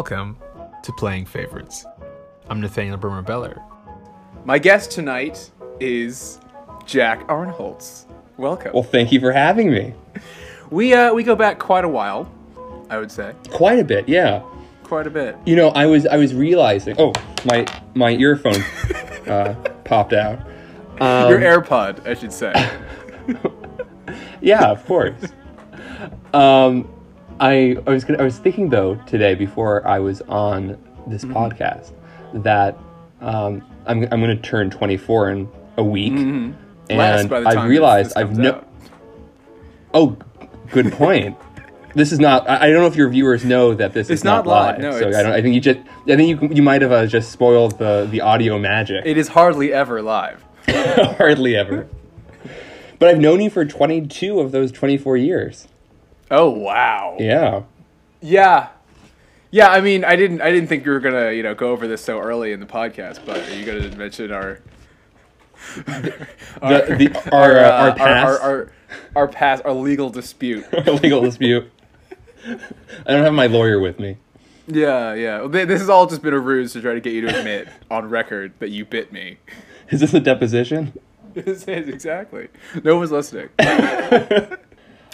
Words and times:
Welcome 0.00 0.38
to 0.82 0.92
Playing 0.94 1.26
Favorites. 1.26 1.84
I'm 2.48 2.58
Nathaniel 2.58 2.96
Brimmer 2.96 3.20
Beller. 3.20 3.60
My 4.46 4.58
guest 4.58 4.90
tonight 4.90 5.50
is 5.78 6.40
Jack 6.86 7.28
Arnholz. 7.28 8.06
Welcome. 8.38 8.72
Well, 8.72 8.82
thank 8.82 9.12
you 9.12 9.20
for 9.20 9.30
having 9.30 9.70
me. 9.70 9.92
we 10.70 10.94
uh, 10.94 11.12
we 11.12 11.22
go 11.22 11.36
back 11.36 11.58
quite 11.58 11.84
a 11.84 11.88
while, 11.88 12.32
I 12.88 12.96
would 12.96 13.12
say, 13.12 13.34
Quite 13.50 13.78
a 13.78 13.84
bit, 13.84 14.08
yeah. 14.08 14.42
quite 14.84 15.06
a 15.06 15.10
bit. 15.10 15.36
You 15.44 15.54
know, 15.54 15.68
I 15.68 15.84
was 15.84 16.06
I 16.06 16.16
was 16.16 16.34
realizing. 16.34 16.96
Oh, 16.98 17.12
my 17.44 17.66
my 17.94 18.12
earphone 18.12 18.62
uh, 19.30 19.52
popped 19.84 20.14
out. 20.14 20.38
Um, 20.98 21.28
Your 21.28 21.40
AirPod, 21.40 22.06
I 22.06 22.14
should 22.14 22.32
say. 22.32 22.54
yeah, 24.40 24.70
of 24.70 24.82
course. 24.86 25.22
um, 26.32 26.88
I 27.40 27.76
I 27.86 27.90
was 27.90 28.04
gonna, 28.04 28.20
I 28.20 28.24
was 28.24 28.38
thinking 28.38 28.68
though 28.68 28.96
today 29.06 29.34
before 29.34 29.86
I 29.86 29.98
was 29.98 30.20
on 30.22 30.78
this 31.06 31.24
Mm-hmm. 31.24 31.36
podcast 31.36 31.92
that 32.44 32.76
um, 33.20 33.62
I'm 33.86 34.02
I'm 34.12 34.20
going 34.20 34.36
to 34.36 34.42
turn 34.42 34.70
24 34.70 35.30
in 35.30 35.48
a 35.76 35.82
week, 35.84 36.12
Mm-hmm. 36.12 36.52
And 36.90 37.32
I 37.32 37.66
realized 37.66 38.12
I've 38.16 38.36
no. 38.36 38.50
out. 38.54 38.68
Oh, 39.94 40.16
good 40.70 40.92
point. 40.92 41.36
this 41.94 42.12
is 42.12 42.18
not. 42.18 42.48
I 42.48 42.66
I 42.66 42.70
don't 42.70 42.80
know 42.80 42.86
if 42.86 42.96
your 42.96 43.08
viewers 43.08 43.44
know 43.44 43.74
that 43.74 43.92
this 43.92 44.10
It's 44.10 44.20
is 44.20 44.24
not, 44.24 44.44
not 44.44 44.46
live, 44.46 44.74
live. 44.74 44.82
no, 44.82 44.90
so 44.92 45.08
it's- 45.08 45.16
I 45.16 45.22
don't. 45.22 45.32
I 45.32 45.40
think 45.42 45.54
you 45.54 45.60
just. 45.60 45.78
I 46.08 46.16
think 46.16 46.42
you 46.42 46.48
you 46.56 46.62
might 46.62 46.82
have 46.82 46.92
uh, 46.92 47.06
just 47.06 47.30
spoiled 47.32 47.78
the 47.78 48.06
the 48.10 48.20
audio 48.20 48.58
magic. 48.58 49.04
It 49.06 49.16
is 49.16 49.28
hardly 49.28 49.72
ever 49.72 50.02
live. 50.02 50.44
Hardly 50.68 51.56
ever. 51.56 51.88
But 52.98 53.08
I've 53.08 53.18
known 53.18 53.40
you 53.40 53.50
for 53.50 53.64
22 53.64 54.38
of 54.40 54.52
those 54.52 54.70
24 54.70 55.16
years. 55.16 55.66
Oh 56.30 56.50
wow. 56.50 57.16
Yeah. 57.18 57.62
Yeah. 58.20 58.68
Yeah, 59.52 59.68
I 59.68 59.80
mean, 59.80 60.04
I 60.04 60.14
didn't, 60.14 60.40
I 60.42 60.52
didn't 60.52 60.68
think 60.68 60.84
you 60.84 60.92
were 60.92 61.00
gonna, 61.00 61.32
you 61.32 61.42
know, 61.42 61.54
go 61.54 61.72
over 61.72 61.88
this 61.88 62.04
so 62.04 62.20
early 62.20 62.52
in 62.52 62.60
the 62.60 62.66
podcast. 62.66 63.24
But 63.26 63.38
are 63.48 63.54
you 63.54 63.64
gonna 63.64 63.96
mention 63.96 64.30
our, 64.30 64.60
The, 65.74 66.26
the, 66.60 67.28
our, 67.32 67.58
uh, 67.58 67.70
our, 67.70 67.88
uh, 67.88 67.94
past 67.94 68.24
our, 68.24 68.38
our, 68.38 68.72
our 69.16 69.28
past, 69.28 69.64
our 69.64 69.72
legal 69.72 70.08
dispute? 70.10 70.64
legal 71.02 71.20
dispute. 71.22 71.70
I 72.46 73.12
don't 73.12 73.24
have 73.24 73.34
my 73.34 73.46
lawyer 73.46 73.80
with 73.80 73.98
me. 73.98 74.18
Yeah, 74.66 75.14
yeah. 75.14 75.40
Well, 75.40 75.48
This 75.48 75.80
has 75.80 75.88
all 75.88 76.06
just 76.06 76.22
been 76.22 76.32
a 76.32 76.38
ruse 76.38 76.72
to 76.74 76.80
try 76.80 76.94
to 76.94 77.00
get 77.00 77.12
you 77.12 77.22
to 77.22 77.38
admit 77.38 77.68
on 77.90 78.08
record 78.08 78.52
that 78.60 78.70
you 78.70 78.84
bit 78.84 79.12
me. 79.12 79.38
Is 79.90 80.00
this 80.00 80.14
a 80.14 80.20
deposition? 80.20 80.92
This 81.32 81.62
is 81.68 81.88
exactly. 81.88 82.48
No 82.82 82.96
one's 82.96 83.12
listening. 83.12 83.50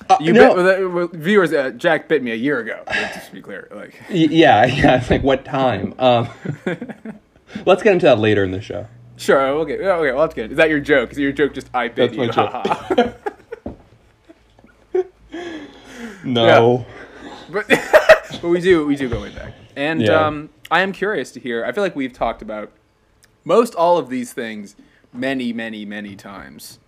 Uh, 0.08 0.16
You 0.20 0.32
no. 0.32 0.54
bit 0.54 0.92
well, 0.92 1.08
viewers. 1.12 1.52
Uh, 1.52 1.70
Jack 1.70 2.08
bit 2.08 2.22
me 2.22 2.30
a 2.32 2.36
year 2.36 2.60
ago. 2.60 2.82
Just 3.14 3.28
to 3.28 3.32
be 3.34 3.40
clear, 3.42 3.68
like 3.74 4.00
yeah, 4.08 4.64
yeah. 4.66 4.98
It's 5.00 5.10
like 5.10 5.22
what 5.22 5.44
time? 5.44 5.94
Um, 5.98 6.28
let's 7.66 7.82
get 7.82 7.92
into 7.92 8.06
that 8.06 8.18
later 8.18 8.44
in 8.44 8.50
the 8.52 8.60
show. 8.60 8.86
sure. 9.16 9.40
Okay, 9.40 9.80
yeah, 9.80 9.92
okay. 9.94 10.12
Well, 10.12 10.20
that's 10.22 10.34
good. 10.34 10.50
Is 10.52 10.56
that 10.58 10.68
your 10.70 10.80
joke? 10.80 11.12
Is 11.12 11.18
your 11.18 11.32
joke 11.32 11.54
just 11.54 11.68
I 11.74 11.88
bit 11.88 12.12
That's 12.14 12.36
you? 12.36 12.42
my 12.44 13.02
joke. 13.02 13.14
No. 16.24 16.84
but 17.50 17.66
but 17.68 18.48
we 18.48 18.60
do 18.60 18.86
we 18.86 18.96
do 18.96 19.08
go 19.08 19.20
way 19.22 19.30
back, 19.34 19.52
and 19.76 20.02
Yeah. 20.02 20.26
um, 20.26 20.50
I 20.70 20.80
am 20.80 20.92
curious 20.92 21.30
to 21.32 21.40
hear. 21.40 21.64
I 21.64 21.72
feel 21.72 21.84
like 21.84 21.94
we've 21.94 22.12
talked 22.12 22.42
about 22.42 22.72
most 23.44 23.74
all 23.74 23.98
of 23.98 24.08
these 24.08 24.32
things 24.32 24.74
many, 25.12 25.52
many, 25.52 25.84
many 25.84 26.16
times. 26.16 26.78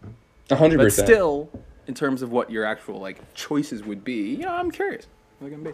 A 0.51 0.57
hundred 0.57 0.79
But 0.79 0.85
percent. 0.85 1.07
still, 1.09 1.51
in 1.89 1.95
terms 1.95 2.23
of 2.23 2.31
what 2.31 2.51
your 2.51 2.65
actual 2.65 3.01
like 3.01 3.35
choices 3.35 3.83
would 3.83 4.05
be, 4.05 4.31
you 4.35 4.45
know, 4.45 4.55
I'm 4.55 4.71
curious. 4.71 5.07
What 5.41 5.51
can 5.51 5.65
be. 5.65 5.73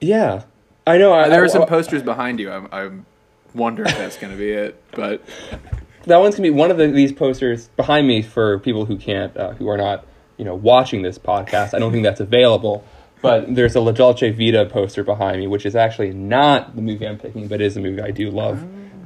Yeah, 0.00 0.44
I 0.86 0.96
know. 0.98 1.12
I, 1.12 1.28
There 1.28 1.42
are 1.44 1.48
some 1.48 1.62
I- 1.62 1.66
posters 1.66 2.02
behind 2.02 2.40
you. 2.40 2.50
I'm, 2.50 2.68
I'm 2.72 3.06
wonder 3.54 3.82
if 3.84 3.96
that's 3.98 4.16
going 4.16 4.32
to 4.32 4.38
be 4.38 4.50
it, 4.50 4.82
but 4.92 5.22
that 6.04 6.16
one's 6.16 6.36
gonna 6.36 6.46
be 6.48 6.50
one 6.50 6.70
of 6.70 6.78
the, 6.78 6.86
these 6.86 7.12
posters 7.12 7.68
behind 7.76 8.06
me 8.08 8.22
for 8.22 8.58
people 8.60 8.86
who 8.86 8.96
can't, 8.96 9.36
uh, 9.36 9.52
who 9.52 9.68
are 9.68 9.76
not, 9.76 10.06
you 10.38 10.44
know, 10.44 10.54
watching 10.54 11.02
this 11.02 11.18
podcast. 11.18 11.74
I 11.74 11.78
don't 11.78 11.92
think 11.92 12.04
that's 12.04 12.20
available. 12.20 12.84
But 13.20 13.54
there's 13.54 13.76
a 13.76 13.80
La 13.80 13.92
Dolce 13.92 14.32
Vita 14.32 14.66
poster 14.66 15.04
behind 15.04 15.38
me, 15.38 15.46
which 15.46 15.64
is 15.64 15.76
actually 15.76 16.12
not 16.12 16.74
the 16.74 16.82
movie 16.82 17.06
I'm 17.06 17.18
picking, 17.18 17.46
but 17.46 17.60
is 17.60 17.76
a 17.76 17.80
movie 17.80 18.02
I 18.02 18.10
do 18.10 18.30
love 18.32 18.58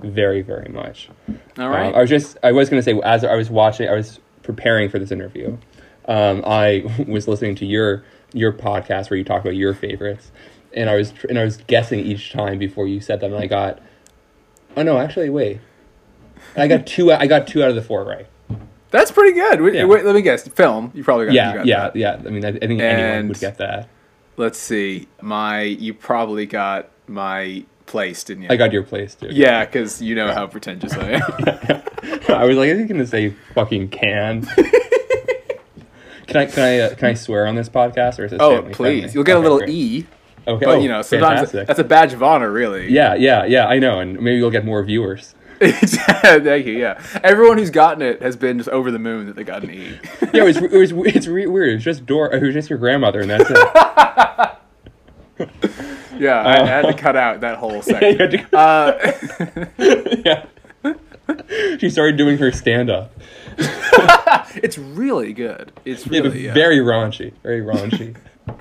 very, 0.02 0.40
very 0.40 0.70
much. 0.70 1.10
all 1.58 1.68
right. 1.68 1.88
Um, 1.88 1.94
I 1.96 2.00
was 2.00 2.08
just, 2.08 2.38
I 2.42 2.52
was 2.52 2.70
going 2.70 2.80
to 2.80 2.82
say, 2.82 2.98
as 3.04 3.24
I 3.24 3.34
was 3.34 3.50
watching, 3.50 3.90
I 3.90 3.92
was 3.92 4.18
preparing 4.42 4.88
for 4.88 4.98
this 4.98 5.10
interview. 5.10 5.58
Um, 6.08 6.42
I 6.46 6.84
was 7.08 7.26
listening 7.28 7.54
to 7.56 7.66
your 7.66 8.04
your 8.32 8.52
podcast 8.52 9.10
where 9.10 9.16
you 9.16 9.24
talk 9.24 9.40
about 9.42 9.56
your 9.56 9.74
favorites, 9.74 10.30
and 10.74 10.88
I 10.90 10.96
was 10.96 11.12
tr- 11.12 11.26
and 11.28 11.38
I 11.38 11.44
was 11.44 11.56
guessing 11.58 12.00
each 12.00 12.32
time 12.32 12.58
before 12.58 12.86
you 12.86 13.00
said 13.00 13.20
them, 13.20 13.32
and 13.32 13.42
I 13.42 13.46
got, 13.46 13.80
oh 14.76 14.82
no, 14.82 14.98
actually 14.98 15.30
wait, 15.30 15.60
I 16.56 16.68
got 16.68 16.86
two. 16.86 17.12
I 17.12 17.26
got 17.26 17.46
two 17.46 17.62
out 17.62 17.70
of 17.70 17.74
the 17.76 17.82
four 17.82 18.04
right. 18.04 18.26
that's 18.90 19.10
pretty 19.10 19.32
good. 19.32 19.60
Wait, 19.62 19.74
Yeah. 19.74 19.84
wait, 19.84 20.04
let 20.04 20.14
me 20.14 20.22
guess. 20.22 20.46
Film. 20.48 20.90
You 20.94 21.02
probably 21.04 21.26
got. 21.26 21.32
you 21.32 21.38
Yeah, 21.38 21.54
got 21.56 21.66
yeah, 21.66 21.80
that. 21.88 21.96
yeah. 21.96 22.22
I 22.26 22.30
mean, 22.30 22.44
I, 22.44 22.48
I 22.48 22.58
think 22.58 22.80
anyone 22.80 23.28
would 23.28 23.38
get 23.40 23.58
that. 23.58 23.88
Let's 24.36 24.58
see. 24.58 25.08
My, 25.22 25.62
you 25.62 25.94
probably 25.94 26.44
got 26.46 26.90
my 27.06 27.64
place, 27.86 28.22
didn't 28.22 28.42
you? 28.44 28.48
I 28.50 28.56
got 28.56 28.72
your 28.72 28.82
place 28.82 29.14
too. 29.14 29.28
Yeah, 29.30 29.64
because 29.64 30.02
you 30.02 30.14
know 30.14 30.30
how 30.32 30.46
pretentious 30.46 30.92
I 30.92 31.12
am. 31.12 31.22
I 32.28 32.44
was 32.44 32.56
like, 32.56 32.68
I 32.70 32.74
think 32.74 32.88
you 32.88 32.94
gonna 32.94 33.06
say 33.06 33.30
fucking 33.54 33.88
can. 33.88 34.46
Can 36.26 36.36
I 36.38 36.46
can 36.46 36.62
I 36.62 36.78
uh, 36.80 36.94
can 36.94 37.08
I 37.08 37.14
swear 37.14 37.46
on 37.46 37.54
this 37.54 37.68
podcast 37.68 38.18
or 38.18 38.24
is 38.24 38.32
it 38.32 38.40
oh, 38.40 38.62
please. 38.62 38.76
friendly? 38.76 39.10
You'll 39.12 39.24
get 39.24 39.36
a 39.36 39.40
little 39.40 39.58
great. 39.58 39.70
E, 39.70 40.06
Okay, 40.48 40.64
but 40.64 40.76
oh, 40.76 40.80
you 40.80 40.88
know, 40.88 41.02
sometimes 41.02 41.40
fantastic. 41.40 41.66
that's 41.66 41.80
a 41.80 41.84
badge 41.84 42.12
of 42.12 42.22
honor, 42.22 42.52
really. 42.52 42.88
Yeah, 42.88 43.14
yeah, 43.16 43.44
yeah. 43.46 43.66
I 43.66 43.80
know, 43.80 43.98
and 43.98 44.14
maybe 44.20 44.36
you'll 44.36 44.52
get 44.52 44.64
more 44.64 44.80
viewers. 44.84 45.34
Thank 45.60 46.66
you. 46.66 46.74
Yeah. 46.78 47.02
Everyone 47.24 47.58
who's 47.58 47.70
gotten 47.70 48.00
it 48.00 48.22
has 48.22 48.36
been 48.36 48.58
just 48.58 48.68
over 48.68 48.92
the 48.92 48.98
moon 49.00 49.26
that 49.26 49.34
they 49.34 49.42
got 49.42 49.64
an 49.64 49.72
E. 49.72 49.98
Yeah, 50.32 50.42
it 50.42 50.44
was. 50.44 50.56
It 50.58 50.70
was. 50.70 50.92
It's 51.16 51.26
re- 51.26 51.46
weird. 51.48 51.70
It 51.70 51.74
was 51.76 51.84
just 51.84 52.06
Dor. 52.06 52.32
It 52.32 52.42
was 52.42 52.54
just 52.54 52.70
your 52.70 52.78
grandmother, 52.78 53.20
and 53.22 53.30
that's 53.30 53.50
it. 53.50 53.56
Yeah, 56.18 56.40
I, 56.40 56.62
I 56.62 56.66
had 56.66 56.82
to 56.86 56.94
cut 56.94 57.14
out 57.16 57.40
that 57.40 57.58
whole 57.58 57.82
section. 57.82 58.18
had 58.18 58.30
to- 58.30 58.56
Uh, 58.56 59.12
yeah. 60.24 60.46
She 61.78 61.90
started 61.90 62.16
doing 62.16 62.38
her 62.38 62.50
stand 62.52 62.88
up. 62.88 63.12
it's 64.56 64.78
really 64.78 65.32
good. 65.32 65.72
It's 65.84 66.06
really 66.06 66.46
yeah. 66.46 66.54
very 66.54 66.78
raunchy. 66.78 67.32
Very 67.42 67.60
raunchy. 67.60 68.16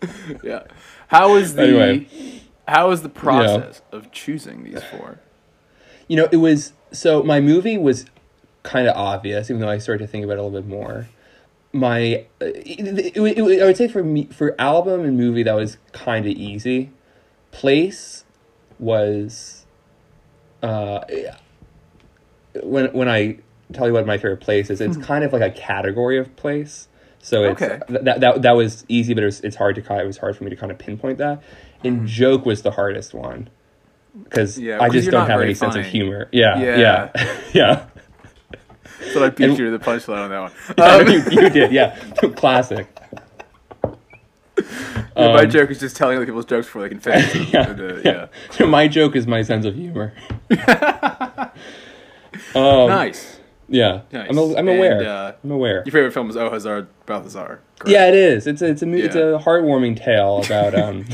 yeah. 0.44 0.64
How 1.08 1.34
is 1.36 1.54
the 1.54 1.62
Anyway. 1.62 2.42
how 2.66 2.90
is 2.90 3.02
the 3.02 3.08
process 3.08 3.82
of 3.92 4.12
choosing 4.12 4.64
these 4.64 4.82
four? 4.84 5.20
you 6.06 6.16
know, 6.16 6.28
it 6.32 6.36
was 6.36 6.72
so 6.92 7.22
my 7.22 7.40
movie 7.40 7.76
was 7.78 8.06
kind 8.62 8.88
of 8.88 8.96
obvious, 8.96 9.50
even 9.50 9.60
though 9.60 9.68
I 9.68 9.78
started 9.78 10.04
to 10.04 10.10
think 10.10 10.24
about 10.24 10.34
it 10.34 10.40
a 10.40 10.42
little 10.42 10.60
bit 10.60 10.68
more. 10.68 11.08
My, 11.72 11.98
it, 11.98 12.26
it, 12.40 13.16
it- 13.16 13.62
I 13.62 13.66
would 13.66 13.76
say 13.76 13.88
for 13.88 14.02
me, 14.02 14.24
for 14.26 14.54
album 14.58 15.02
and 15.04 15.16
movie, 15.18 15.42
that 15.42 15.54
was 15.54 15.76
kind 15.92 16.24
of 16.26 16.32
easy. 16.32 16.90
Place 17.50 18.24
was, 18.78 19.66
uh, 20.62 21.00
when 22.62 22.92
when 22.92 23.08
I 23.08 23.38
tell 23.72 23.86
you 23.86 23.92
what 23.92 24.06
my 24.06 24.16
favorite 24.16 24.40
place 24.40 24.70
is, 24.70 24.80
it's 24.80 24.96
kind 24.96 25.24
of 25.24 25.32
like 25.32 25.42
a 25.42 25.50
category 25.50 26.18
of 26.18 26.34
place. 26.36 26.88
So 27.20 27.44
it's 27.44 27.60
Okay. 27.62 27.80
th- 27.88 28.00
that 28.04 28.20
that 28.20 28.42
that 28.42 28.52
was 28.52 28.84
easy, 28.88 29.12
but 29.14 29.22
it 29.22 29.26
was, 29.26 29.40
it's 29.40 29.56
hard 29.56 29.74
to 29.74 29.82
kind. 29.82 30.00
It 30.00 30.06
was 30.06 30.18
hard 30.18 30.36
for 30.36 30.44
me 30.44 30.50
to 30.50 30.56
kind 30.56 30.70
of 30.72 30.78
pinpoint 30.78 31.18
that. 31.18 31.42
And 31.84 32.06
joke 32.06 32.46
was 32.46 32.62
the 32.62 32.70
hardest 32.70 33.12
one 33.14 33.48
because 34.24 34.58
Yeah, 34.58 34.78
I 34.80 34.88
just 34.88 35.10
don't 35.10 35.28
have 35.28 35.40
any 35.40 35.54
sense 35.54 35.74
of 35.76 35.84
humor. 35.84 36.28
Yeah, 36.32 36.58
Yeah. 36.60 37.10
yeah, 37.14 37.40
yeah. 37.52 37.86
So 39.12 39.24
I 39.24 39.30
beat 39.30 39.50
you 39.56 39.70
to 39.70 39.70
the 39.70 39.78
punchline 39.78 40.24
on 40.24 40.30
that 40.30 40.40
one. 40.40 40.52
Yeah, 40.78 40.96
Um, 40.96 41.06
you, 41.08 41.42
you 41.42 41.48
did, 41.50 41.72
yeah. 41.72 41.96
Classic. 42.36 42.86
my 45.16 45.42
Um, 45.44 45.50
joke 45.50 45.70
is 45.70 45.78
just 45.78 45.94
telling 45.96 46.16
other 46.16 46.26
people's 46.26 46.46
jokes 46.46 46.66
before 46.66 46.82
they 46.82 46.88
can 46.88 46.98
finish. 46.98 47.32
them. 47.32 47.46
yeah, 47.52 47.70
And, 47.70 47.80
uh, 47.80 48.00
yeah. 48.04 48.26
So 48.50 48.66
my 48.66 48.88
joke 48.88 49.14
is 49.14 49.26
my 49.26 49.42
sense 49.42 49.64
of 49.66 49.76
humor. 49.76 50.12
um, 52.54 52.88
Nice. 52.88 53.37
Yeah, 53.68 54.00
Nice. 54.12 54.28
I'm, 54.30 54.38
a, 54.38 54.56
I'm 54.56 54.68
aware. 54.68 54.98
And, 54.98 55.06
uh, 55.06 55.32
I'm 55.44 55.50
aware. 55.50 55.82
Your 55.84 55.92
favorite 55.92 56.12
film 56.12 56.30
is 56.30 56.36
Oh 56.36 56.48
Hazard 56.50 56.88
Balthazar. 57.06 57.60
correct? 57.78 57.88
Yeah, 57.92 58.08
it 58.08 58.14
is. 58.14 58.46
It's 58.46 58.62
a, 58.62 58.66
it's 58.66 58.82
a 58.82 58.86
mo- 58.86 58.96
it's 58.96 59.14
a 59.14 59.38
heartwarming 59.44 59.96
tale 60.02 60.42
about 60.44 60.74
um 60.82 61.04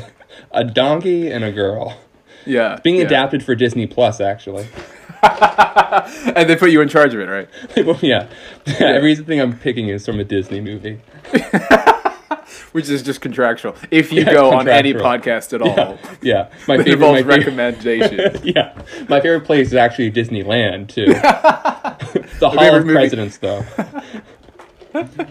a 0.53 0.63
donkey 0.65 1.31
and 1.31 1.43
a 1.45 1.51
girl 1.53 1.99
Yeah. 2.47 2.79
being 2.85 2.97
yeah. 2.97 3.03
adapted 3.07 3.43
for 3.43 3.55
Disney 3.57 3.87
Plus. 3.89 4.21
Actually, 4.21 4.67
and 5.23 6.49
they 6.49 6.55
put 6.57 6.71
you 6.71 6.81
in 6.81 6.89
charge 6.89 7.13
of 7.15 7.21
it, 7.21 7.25
right? 7.27 7.49
yeah. 8.03 8.29
Everything 8.79 9.41
I'm 9.41 9.59
picking 9.59 9.89
is 9.89 10.05
from 10.07 10.21
a 10.21 10.25
Disney 10.25 10.61
movie. 10.61 11.01
Which 12.73 12.89
is 12.89 13.03
just 13.03 13.21
contractual. 13.21 13.75
If 13.91 14.13
you 14.13 14.23
Yeah, 14.23 14.33
go 14.33 14.53
on 14.53 14.69
any 14.69 14.95
podcast 14.95 15.53
at 15.53 15.63
all, 15.63 15.99
Yeah, 16.23 16.51
my 16.69 16.77
favorite. 16.77 16.93
involves 16.95 17.25
My 17.25 17.73
favorite 17.73 18.45
yeah, 18.45 18.75
my 19.09 19.21
favorite 19.21 19.45
place 19.45 19.69
is 19.69 19.75
actually 19.75 20.11
Disneyland 20.13 20.89
too. 20.89 21.15
the 22.41 22.51
Hall 22.51 22.77
of 22.77 22.85
movie- 22.87 22.95
Presidents, 22.95 23.39
though. 23.39 23.65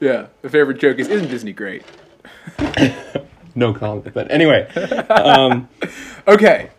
yeah. 0.00 0.26
The 0.42 0.48
favorite 0.48 0.78
joke 0.78 0.98
is, 0.98 1.08
isn't 1.08 1.28
Disney 1.28 1.52
great? 1.52 1.82
no 3.54 3.72
comment. 3.74 4.12
But 4.14 4.30
anyway, 4.30 4.68
um, 5.08 5.68
Okay. 6.26 6.70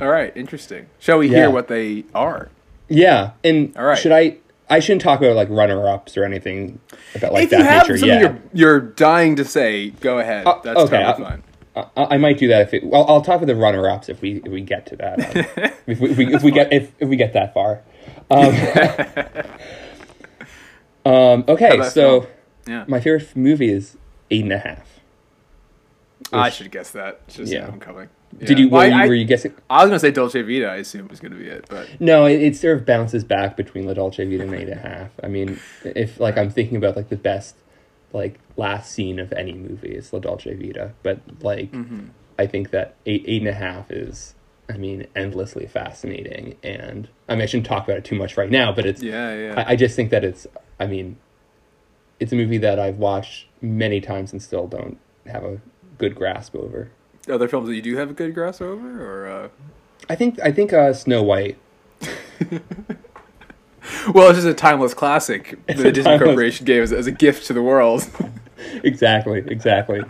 All 0.00 0.08
right. 0.08 0.34
Interesting. 0.36 0.86
Shall 0.98 1.18
we 1.18 1.28
Yeah. 1.28 1.36
hear 1.38 1.50
what 1.50 1.68
they 1.68 2.04
are? 2.14 2.50
yeah. 2.88 3.32
And 3.44 3.76
All 3.76 3.84
right. 3.84 3.98
should 3.98 4.12
I? 4.12 4.38
I 4.70 4.80
shouldn't 4.80 5.02
talk 5.02 5.20
about 5.20 5.36
like 5.36 5.50
runner 5.50 5.86
ups 5.86 6.16
or 6.16 6.24
anything 6.24 6.80
about 7.14 7.32
like 7.34 7.44
if 7.44 7.50
that 7.50 7.58
you 7.58 7.64
have 7.64 7.82
nature. 7.82 7.98
something 7.98 8.08
Yeah, 8.20 8.20
you're, 8.20 8.38
you're 8.54 8.80
dying 8.80 9.36
to 9.36 9.44
say, 9.44 9.90
go 9.90 10.18
ahead. 10.18 10.46
Uh, 10.46 10.60
That's 10.64 10.78
okay, 10.80 11.02
totally 11.02 11.24
fine. 11.28 11.42
I, 11.76 11.86
I 12.14 12.16
might 12.16 12.38
do 12.38 12.48
that 12.48 12.62
if 12.62 12.74
it. 12.74 12.84
Well, 12.84 13.04
I'll 13.06 13.20
talk 13.20 13.40
with 13.40 13.48
the 13.48 13.56
runner 13.56 13.86
ups 13.88 14.08
if 14.08 14.22
we 14.22 14.40
if 14.44 14.50
we 14.50 14.62
get 14.62 14.86
to 14.86 14.96
that. 14.96 15.36
um, 15.36 15.72
if, 15.86 16.00
we, 16.00 16.10
if 16.10 16.16
we 16.16 16.34
if 16.34 16.42
we 16.42 16.50
get 16.52 16.72
if, 16.72 16.90
if 17.00 17.08
we 17.08 17.16
get 17.16 17.34
that 17.34 17.52
far. 17.52 17.80
Um, 18.32 18.54
um, 21.12 21.44
okay, 21.48 21.82
so? 21.90 22.28
Yeah. 22.66 22.84
my 22.86 23.00
favorite 23.00 23.34
movie 23.36 23.70
is 23.70 23.96
Eight 24.30 24.42
and 24.44 24.52
a 24.52 24.58
Half. 24.58 24.88
I 26.32 26.48
should 26.50 26.70
guess 26.70 26.90
that. 26.92 27.26
Just 27.28 27.52
Yeah. 27.52 27.68
yeah. 27.70 27.76
coming. 27.78 28.08
Did 28.38 28.58
you, 28.58 28.70
Well, 28.70 28.88
were, 28.88 28.94
I, 28.96 29.02
you 29.02 29.08
were 29.10 29.14
you 29.14 29.24
guessing? 29.26 29.52
I 29.68 29.82
was 29.82 29.90
gonna 29.90 29.98
say 29.98 30.10
Dolce 30.10 30.40
Vita. 30.40 30.66
I 30.68 30.76
assume 30.76 31.08
was 31.08 31.20
gonna 31.20 31.34
be 31.36 31.46
it, 31.48 31.66
but 31.68 31.86
No, 32.00 32.24
it, 32.24 32.40
it 32.40 32.56
sort 32.56 32.78
of 32.78 32.86
bounces 32.86 33.24
back 33.24 33.56
between 33.58 33.84
La 33.86 33.92
Dolce 33.92 34.24
Vita 34.24 34.44
and 34.44 34.54
Eight 34.54 34.68
and 34.68 34.72
a 34.72 34.88
Half. 34.88 35.10
I 35.22 35.26
mean, 35.28 35.58
if 35.84 36.18
like 36.18 36.38
I'm 36.38 36.48
thinking 36.48 36.76
about 36.78 36.96
like 36.96 37.10
the 37.10 37.16
best 37.16 37.56
like 38.14 38.38
last 38.56 38.90
scene 38.92 39.18
of 39.18 39.32
any 39.34 39.52
movie, 39.52 39.90
it's 39.90 40.12
La 40.14 40.18
Dolce 40.20 40.54
Vita. 40.54 40.92
But 41.02 41.20
like, 41.42 41.72
Mm-hmm. 41.72 42.06
I 42.38 42.46
think 42.46 42.70
that 42.70 42.94
eight 43.04 43.24
eight 43.26 43.42
and 43.42 43.48
a 43.50 43.54
half 43.54 43.90
is, 43.90 44.34
I 44.68 44.76
mean, 44.76 45.06
endlessly 45.14 45.66
fascinating. 45.66 46.56
And 46.62 47.08
I 47.28 47.34
mean, 47.34 47.42
I 47.42 47.46
shouldn't 47.46 47.66
talk 47.66 47.84
about 47.84 47.98
it 47.98 48.04
too 48.04 48.16
much 48.16 48.36
right 48.36 48.50
now, 48.50 48.72
but 48.72 48.86
it's 48.86 49.02
yeah, 49.02 49.34
yeah. 49.34 49.54
I, 49.56 49.72
I 49.72 49.76
just 49.76 49.96
think 49.96 50.10
that 50.10 50.24
it's 50.24 50.46
I 50.78 50.86
mean, 50.86 51.16
it's 52.20 52.32
a 52.32 52.36
movie 52.36 52.58
that 52.58 52.78
I've 52.78 52.98
watched 52.98 53.46
many 53.60 54.00
times 54.00 54.32
and 54.32 54.42
still 54.42 54.66
don't 54.66 54.98
have 55.26 55.44
a 55.44 55.60
good 55.98 56.14
grasp 56.14 56.54
over. 56.54 56.90
Other 57.28 57.48
films 57.48 57.68
that 57.68 57.74
you 57.74 57.82
do 57.82 57.96
have 57.96 58.10
a 58.10 58.14
good 58.14 58.34
grasp 58.34 58.62
over, 58.62 59.02
or 59.04 59.28
uh... 59.28 59.48
I 60.08 60.16
think 60.16 60.40
I 60.40 60.50
think 60.50 60.72
uh, 60.72 60.92
Snow 60.92 61.22
White. 61.22 61.58
well, 64.12 64.28
it's 64.28 64.38
just 64.38 64.46
a 64.46 64.54
timeless 64.54 64.94
classic 64.94 65.58
that 65.66 65.76
the 65.76 65.92
Disney 65.92 66.04
timeless- 66.04 66.26
Corporation 66.26 66.66
gave 66.66 66.82
as, 66.82 66.92
as 66.92 67.06
a 67.06 67.12
gift 67.12 67.46
to 67.46 67.52
the 67.52 67.62
world. 67.62 68.08
exactly, 68.82 69.44
exactly. 69.46 70.02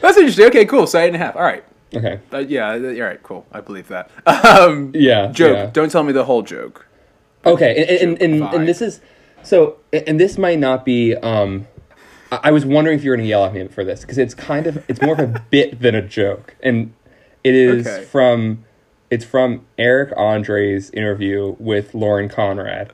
That's 0.00 0.16
interesting. 0.16 0.46
Okay, 0.46 0.64
cool. 0.64 0.86
So 0.86 0.98
eight 0.98 1.08
and 1.08 1.16
a 1.16 1.18
half. 1.18 1.34
All 1.36 1.42
right. 1.42 1.64
Okay. 1.96 2.20
Uh, 2.32 2.38
yeah. 2.38 2.72
All 2.72 2.78
right. 2.78 3.22
Cool. 3.22 3.46
I 3.52 3.60
believe 3.60 3.88
that. 3.88 4.10
Um, 4.26 4.92
Yeah. 4.94 5.28
joke. 5.32 5.56
yeah. 5.56 5.66
Don't 5.72 5.90
tell 5.90 6.02
me 6.02 6.12
the 6.12 6.24
whole 6.24 6.42
joke. 6.42 6.86
Okay, 7.46 7.98
and 8.00 8.18
and, 8.22 8.42
and, 8.42 8.54
and 8.54 8.68
this 8.68 8.80
is 8.80 9.00
so, 9.42 9.76
and 9.92 10.18
this 10.18 10.38
might 10.38 10.58
not 10.58 10.84
be. 10.84 11.14
Um, 11.14 11.66
I 12.32 12.50
was 12.50 12.64
wondering 12.64 12.96
if 12.98 13.04
you 13.04 13.10
were 13.10 13.16
going 13.16 13.24
to 13.26 13.28
yell 13.28 13.44
at 13.44 13.52
me 13.52 13.68
for 13.68 13.84
this 13.84 14.00
because 14.00 14.16
it's 14.18 14.32
kind 14.34 14.66
of 14.66 14.82
it's 14.88 15.00
more 15.02 15.12
of 15.12 15.20
a 15.20 15.44
bit 15.50 15.80
than 15.80 15.94
a 15.94 16.00
joke, 16.02 16.54
and 16.62 16.94
it 17.44 17.54
is 17.54 17.86
Okay. 17.86 18.04
from 18.06 18.64
it's 19.10 19.24
from 19.26 19.66
Eric 19.76 20.12
Andre's 20.16 20.88
interview 20.90 21.54
with 21.58 21.94
Lauren 21.94 22.30
Conrad, 22.30 22.92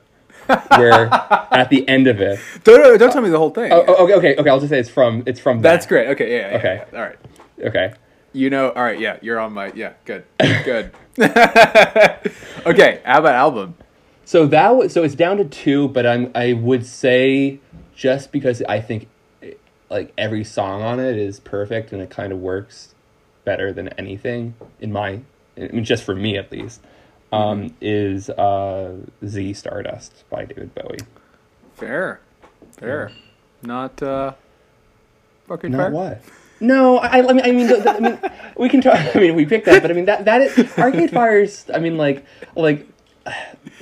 where 0.77 1.05
at 1.51 1.69
the 1.69 1.87
end 1.87 2.07
of 2.07 2.19
it. 2.19 2.37
Don't 2.65 2.81
don't, 2.83 2.97
don't 2.99 3.13
tell 3.13 3.21
me 3.21 3.29
the 3.29 3.37
whole 3.39 3.51
thing. 3.51 3.71
Oh, 3.71 3.85
oh, 3.87 4.03
okay, 4.03 4.15
okay, 4.15 4.35
okay. 4.37 4.49
I'll 4.49 4.59
just 4.59 4.69
say 4.69 4.79
it's 4.79 4.89
from 4.89 5.23
it's 5.25 5.39
from 5.39 5.61
That's 5.61 5.85
that. 5.85 5.89
great. 5.89 6.07
Okay. 6.09 6.31
Yeah. 6.35 6.51
yeah, 6.51 6.57
Okay. 6.57 6.83
yeah. 6.91 6.99
All 6.99 7.05
right. 7.05 7.17
Okay. 7.63 7.93
You 8.33 8.49
know. 8.49 8.71
All 8.71 8.83
right. 8.83 8.99
Yeah. 8.99 9.17
You're 9.21 9.39
on 9.39 9.53
my. 9.53 9.71
Yeah. 9.73 9.93
Good. 10.05 10.25
Good. 10.39 10.91
okay. 12.65 13.01
How 13.05 13.19
about 13.19 13.35
album? 13.35 13.75
So 14.25 14.47
that 14.47 14.69
was 14.75 14.93
so 14.93 15.03
it's 15.03 15.15
down 15.15 15.37
to 15.37 15.45
two, 15.45 15.89
but 15.89 16.05
I'm 16.05 16.31
I 16.35 16.53
would 16.53 16.85
say 16.85 17.59
just 17.95 18.31
because 18.31 18.61
I 18.63 18.79
think 18.79 19.07
like 19.89 20.13
every 20.17 20.43
song 20.43 20.81
on 20.81 20.99
it 20.99 21.17
is 21.17 21.39
perfect 21.39 21.91
and 21.91 22.01
it 22.01 22.09
kind 22.09 22.31
of 22.31 22.39
works 22.39 22.95
better 23.43 23.73
than 23.73 23.89
anything 23.89 24.53
in 24.79 24.91
my 24.91 25.19
I 25.57 25.67
mean 25.73 25.83
just 25.83 26.03
for 26.03 26.15
me 26.15 26.37
at 26.37 26.51
least 26.51 26.81
um, 27.33 27.73
is 27.81 28.29
uh, 28.29 28.95
Z 29.25 29.53
Stardust 29.53 30.23
by 30.29 30.45
David 30.45 30.73
Bowie. 30.75 30.97
Fair. 31.75 32.19
Fair. 32.77 33.11
Not. 33.63 34.01
uh 34.01 34.33
Fucking 35.47 35.71
Not 35.71 35.77
fair. 35.77 35.91
what? 35.91 36.21
No, 36.61 36.99
I, 36.99 37.27
I 37.27 37.33
mean, 37.33 37.41
I 37.45 37.51
mean, 37.51 37.67
the, 37.67 37.77
the- 37.77 37.89
I 37.95 37.99
mean, 37.99 38.19
we 38.55 38.69
can 38.69 38.81
talk. 38.81 38.95
I 39.15 39.19
mean, 39.19 39.35
we 39.35 39.45
picked 39.45 39.65
that, 39.65 39.81
but 39.81 39.91
I 39.91 39.93
mean, 39.93 40.05
that 40.05 40.25
that 40.25 40.41
is 40.41 40.77
Arcade 40.77 41.11
Fire's. 41.11 41.65
I 41.73 41.79
mean, 41.79 41.97
like, 41.97 42.23
like, 42.55 42.87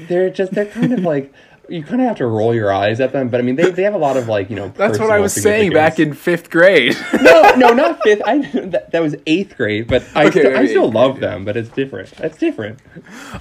they're 0.07 0.29
just 0.29 0.53
they're 0.53 0.65
kind 0.65 0.93
of 0.93 1.01
like 1.01 1.31
you 1.69 1.83
kind 1.83 2.01
of 2.01 2.07
have 2.07 2.17
to 2.17 2.27
roll 2.27 2.53
your 2.53 2.71
eyes 2.71 2.99
at 2.99 3.13
them, 3.13 3.29
but 3.29 3.39
I 3.39 3.43
mean, 3.43 3.55
they, 3.55 3.71
they 3.71 3.83
have 3.83 3.93
a 3.93 3.99
lot 3.99 4.17
of 4.17 4.27
like 4.27 4.49
you 4.49 4.55
know. 4.55 4.69
That's 4.75 4.99
what 4.99 5.11
I 5.11 5.19
was 5.19 5.33
saying 5.33 5.71
back 5.71 5.99
in 5.99 6.13
fifth 6.13 6.49
grade. 6.49 6.97
no, 7.21 7.55
no, 7.55 7.73
not 7.73 7.99
fifth. 8.03 8.21
I 8.25 8.39
that, 8.39 8.91
that 8.91 9.01
was 9.01 9.15
eighth 9.27 9.55
grade, 9.57 9.87
but 9.87 10.03
I 10.15 10.25
Okay, 10.27 10.39
still, 10.39 10.57
I 10.57 10.65
still 10.67 10.91
love 10.91 11.19
them, 11.19 11.45
but 11.45 11.57
it's 11.57 11.69
different. 11.69 12.11
That's 12.11 12.37
different. 12.37 12.79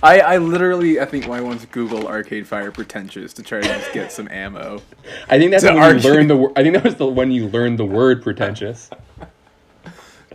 I, 0.02 0.20
I 0.20 0.38
literally, 0.38 1.00
I 1.00 1.04
think 1.04 1.28
I 1.28 1.40
once 1.40 1.64
Google 1.66 2.06
Arcade 2.06 2.46
Fire 2.46 2.70
pretentious 2.70 3.32
to 3.34 3.42
try 3.42 3.60
to 3.60 3.69
just 3.69 3.92
get 3.92 4.12
some 4.12 4.28
ammo. 4.28 4.82
I 5.28 5.38
think 5.38 5.50
that's 5.50 5.64
when 5.64 5.78
argue. 5.78 6.02
you 6.08 6.14
learn 6.14 6.28
the. 6.28 6.52
I 6.56 6.62
think 6.62 6.74
that 6.74 6.84
was 6.84 6.96
the 6.96 7.06
when 7.06 7.31
you 7.31 7.48
learned 7.48 7.78
the 7.78 7.86
word 7.86 8.22
pretentious. 8.22 8.90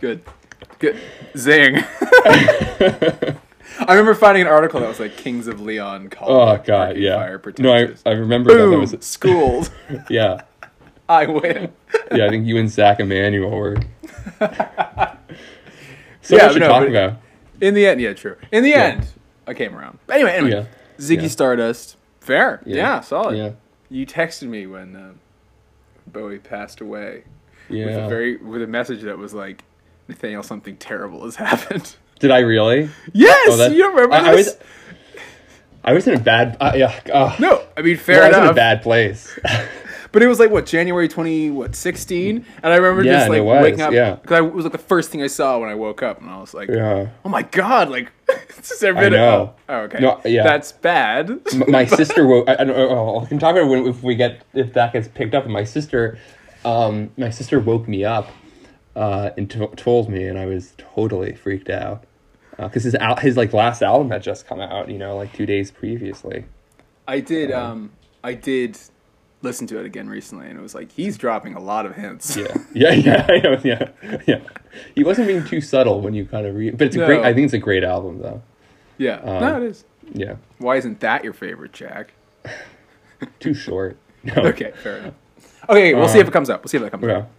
Good. 0.00 0.22
Good. 0.78 1.00
Zing. 1.36 1.84
I 3.80 3.92
remember 3.94 4.14
finding 4.14 4.42
an 4.42 4.48
article 4.48 4.80
that 4.80 4.88
was 4.88 5.00
like 5.00 5.16
Kings 5.16 5.46
of 5.46 5.60
Leon 5.60 6.08
called 6.10 6.30
Oh 6.30 6.62
God, 6.64 6.96
yeah. 6.96 7.16
Fire 7.16 7.42
No, 7.58 7.72
I. 7.72 7.94
I 8.06 8.12
remember 8.12 8.50
that. 8.52 8.58
That 8.58 8.70
Boom. 8.70 8.80
was 8.80 8.96
Schooled. 9.00 9.70
yeah. 10.10 10.42
I 11.08 11.26
win. 11.26 11.72
Yeah, 12.12 12.26
I 12.26 12.28
think 12.30 12.46
you 12.46 12.56
and 12.56 12.70
Zach 12.70 12.98
Emanuel 13.00 13.50
were. 13.50 13.76
so 14.40 16.36
Yeah, 16.36 16.46
much 16.46 16.56
no, 16.56 16.68
talk 16.68 16.80
but- 16.82 16.88
about. 16.88 17.20
In 17.60 17.74
the 17.74 17.86
end, 17.86 18.00
yeah, 18.00 18.12
true. 18.14 18.36
In 18.52 18.62
the 18.64 18.70
Yeah. 18.70 18.82
end, 18.84 19.08
I 19.46 19.54
came 19.54 19.76
around. 19.76 19.98
But 20.06 20.16
anyway, 20.16 20.32
anyway. 20.32 20.50
Yeah. 20.50 20.64
Ziggy 20.98 21.22
Yeah. 21.22 21.28
Stardust. 21.28 21.96
Fair. 22.20 22.62
Yeah, 22.66 23.00
solid. 23.00 23.36
Yeah, 23.36 23.50
You 23.90 24.06
texted 24.06 24.48
me 24.48 24.66
when 24.66 24.96
um, 24.96 25.20
Bowie 26.06 26.38
passed 26.38 26.80
away 26.80 27.24
with 27.68 27.78
yeah. 27.78 28.06
a 28.06 28.08
very 28.08 28.36
with 28.38 28.62
a 28.62 28.66
message 28.66 29.02
that 29.02 29.18
was 29.18 29.34
like, 29.34 29.62
Nathaniel, 30.08 30.42
something 30.42 30.76
terrible 30.78 31.24
has 31.24 31.36
happened. 31.36 31.96
Did 32.24 32.30
I 32.30 32.38
really? 32.38 32.88
Yes, 33.12 33.48
Oh, 33.60 33.66
you 33.66 33.86
remember 33.90 34.14
I, 34.14 34.30
I 34.30 34.34
was. 34.34 34.56
I 35.84 35.92
was 35.92 36.08
in 36.08 36.14
a 36.14 36.18
bad. 36.18 36.56
Uh, 36.58 36.72
yeah. 36.74 36.98
Uh, 37.12 37.36
no, 37.38 37.62
I 37.76 37.82
mean 37.82 37.96
no, 37.96 38.00
fair 38.02 38.22
I 38.22 38.28
was 38.28 38.36
in 38.38 38.44
a 38.44 38.54
bad 38.54 38.80
place. 38.82 39.38
But 40.10 40.22
it 40.22 40.28
was 40.28 40.38
like 40.38 40.50
what 40.52 40.64
January 40.64 41.08
twenty 41.08 41.50
what 41.50 41.74
sixteen, 41.74 42.46
and 42.62 42.72
I 42.72 42.76
remember 42.76 43.02
Yeah, 43.02 43.18
just 43.18 43.30
like 43.30 43.42
waking 43.42 43.80
up 43.82 43.92
yeah. 43.92 44.14
because 44.14 44.40
I 44.40 44.44
it 44.46 44.54
was 44.54 44.64
like 44.64 44.70
the 44.70 44.78
first 44.78 45.10
thing 45.10 45.20
I 45.22 45.26
saw 45.26 45.58
when 45.58 45.68
I 45.68 45.74
woke 45.74 46.04
up, 46.04 46.20
and 46.20 46.30
I 46.30 46.38
was 46.38 46.54
like, 46.54 46.68
yeah. 46.68 47.08
oh 47.24 47.28
my 47.28 47.42
god, 47.42 47.88
like 47.90 48.12
this 48.56 48.70
is 48.70 48.84
every 48.84 49.00
I 49.06 49.10
bit 49.10 49.16
know. 49.16 49.40
of- 49.40 49.54
Oh, 49.68 49.76
okay, 49.80 49.98
No, 49.98 50.20
yeah. 50.24 50.44
that's 50.44 50.70
bad. 50.70 51.30
M- 51.52 51.64
my 51.68 51.84
sister 52.00 52.28
woke. 52.28 52.48
I, 52.48 52.52
I 52.52 52.56
don't 52.64 52.68
know. 52.68 53.22
I 53.22 53.26
can 53.26 53.40
talk 53.40 53.56
about 53.56 53.68
when, 53.68 53.86
if 53.88 54.04
we 54.04 54.14
get 54.14 54.42
if 54.54 54.72
that 54.74 54.92
gets 54.92 55.08
picked 55.08 55.34
up. 55.34 55.48
My 55.48 55.64
sister, 55.64 56.16
um, 56.64 57.10
my 57.18 57.30
sister 57.30 57.58
woke 57.58 57.88
me 57.88 58.04
up, 58.04 58.30
uh, 58.94 59.30
and 59.36 59.50
to 59.50 59.66
told 59.74 60.08
me, 60.10 60.28
and 60.28 60.38
I 60.38 60.46
was 60.46 60.74
totally 60.78 61.34
freaked 61.34 61.70
out, 61.70 62.04
because 62.58 62.84
his 62.84 62.94
al- 62.94 63.16
his 63.16 63.36
like 63.36 63.52
last 63.52 63.82
album 63.82 64.10
had 64.10 64.22
just 64.22 64.46
come 64.46 64.60
out. 64.60 64.88
You 64.88 64.98
know, 64.98 65.16
like 65.16 65.32
two 65.32 65.46
days 65.46 65.70
previously. 65.70 66.44
I 67.06 67.20
did, 67.20 67.50
um, 67.52 67.92
I 68.22 68.32
did 68.34 68.78
listen 69.42 69.66
to 69.66 69.78
it 69.78 69.84
again 69.84 70.08
recently, 70.08 70.48
and 70.48 70.58
it 70.58 70.62
was 70.62 70.74
like 70.74 70.90
he's 70.92 71.18
dropping 71.18 71.54
a 71.54 71.60
lot 71.60 71.84
of 71.86 71.94
hints. 71.96 72.36
Yeah, 72.36 72.46
yeah, 72.72 72.92
yeah, 72.92 73.26
I 73.28 73.38
know, 73.40 73.60
yeah, 73.62 73.88
yeah. 74.26 74.40
He 74.94 75.04
wasn't 75.04 75.28
being 75.28 75.44
too 75.44 75.60
subtle 75.60 76.00
when 76.00 76.14
you 76.14 76.24
kind 76.24 76.46
of 76.46 76.54
read, 76.54 76.78
but 76.78 76.86
it's 76.86 76.96
a 76.96 77.00
No. 77.00 77.06
great. 77.06 77.20
I 77.20 77.34
think 77.34 77.44
it's 77.46 77.54
a 77.54 77.58
great 77.58 77.84
album, 77.84 78.20
though. 78.22 78.42
yeah. 78.98 79.16
Um, 79.16 79.40
no, 79.40 79.56
it 79.58 79.62
is. 79.64 79.84
Yeah, 80.12 80.36
Why 80.58 80.76
isn't 80.76 81.00
that 81.00 81.24
your 81.24 81.32
favorite, 81.32 81.72
Jack? 81.72 82.12
too 83.40 83.54
short. 83.54 83.96
No. 84.24 84.34
Okay, 84.44 84.72
fair 84.82 84.96
enough. 85.00 85.14
Okay, 85.68 85.92
we'll 85.92 86.08
see 86.08 86.16
Uh, 86.18 86.22
if 86.22 86.28
it 86.28 86.32
comes 86.32 86.48
up. 86.48 86.62
We'll 86.64 86.70
see 86.70 86.78
if 86.78 86.82
that 86.82 86.90
comes 86.90 87.04
Okay. 87.04 87.14
up. 87.14 87.30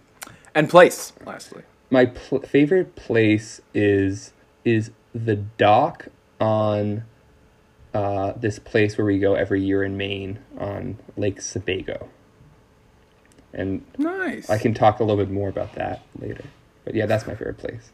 And 0.54 0.70
place, 0.70 1.12
lastly. 1.24 1.62
My 1.90 2.06
pl- 2.06 2.42
favorite 2.42 2.94
place 2.94 3.60
is 3.74 4.32
is 4.64 4.92
the 5.24 5.36
dock 5.36 6.08
on 6.40 7.04
uh, 7.94 8.32
this 8.36 8.58
place 8.58 8.98
where 8.98 9.06
we 9.06 9.18
go 9.18 9.34
every 9.34 9.62
year 9.62 9.82
in 9.82 9.96
Maine 9.96 10.38
on 10.58 10.98
Lake 11.16 11.40
Sebago, 11.40 12.08
and 13.52 13.84
Nice. 13.98 14.50
I 14.50 14.58
can 14.58 14.74
talk 14.74 15.00
a 15.00 15.04
little 15.04 15.22
bit 15.24 15.32
more 15.32 15.48
about 15.48 15.74
that 15.76 16.02
later. 16.18 16.44
But 16.84 16.94
yeah, 16.94 17.06
that's 17.06 17.26
my 17.26 17.34
favorite 17.34 17.58
place. 17.58 17.90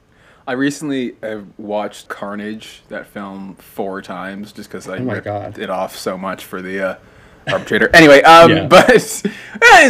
I 0.46 0.52
recently 0.52 1.14
have 1.22 1.46
watched 1.56 2.08
Carnage, 2.08 2.82
that 2.88 3.06
film, 3.06 3.54
four 3.54 4.02
times 4.02 4.52
just 4.52 4.68
because 4.68 4.88
I 4.88 4.98
Oh 4.98 5.04
ripped 5.04 5.24
God. 5.24 5.58
it 5.58 5.70
off 5.70 5.96
so 5.96 6.18
much 6.18 6.44
for 6.44 6.60
the 6.60 6.80
uh, 6.84 6.96
arbitrator. 7.46 7.88
anyway, 7.94 8.22
um, 8.22 8.50
Yeah. 8.50 8.66
but 8.68 8.90
it's 8.90 9.22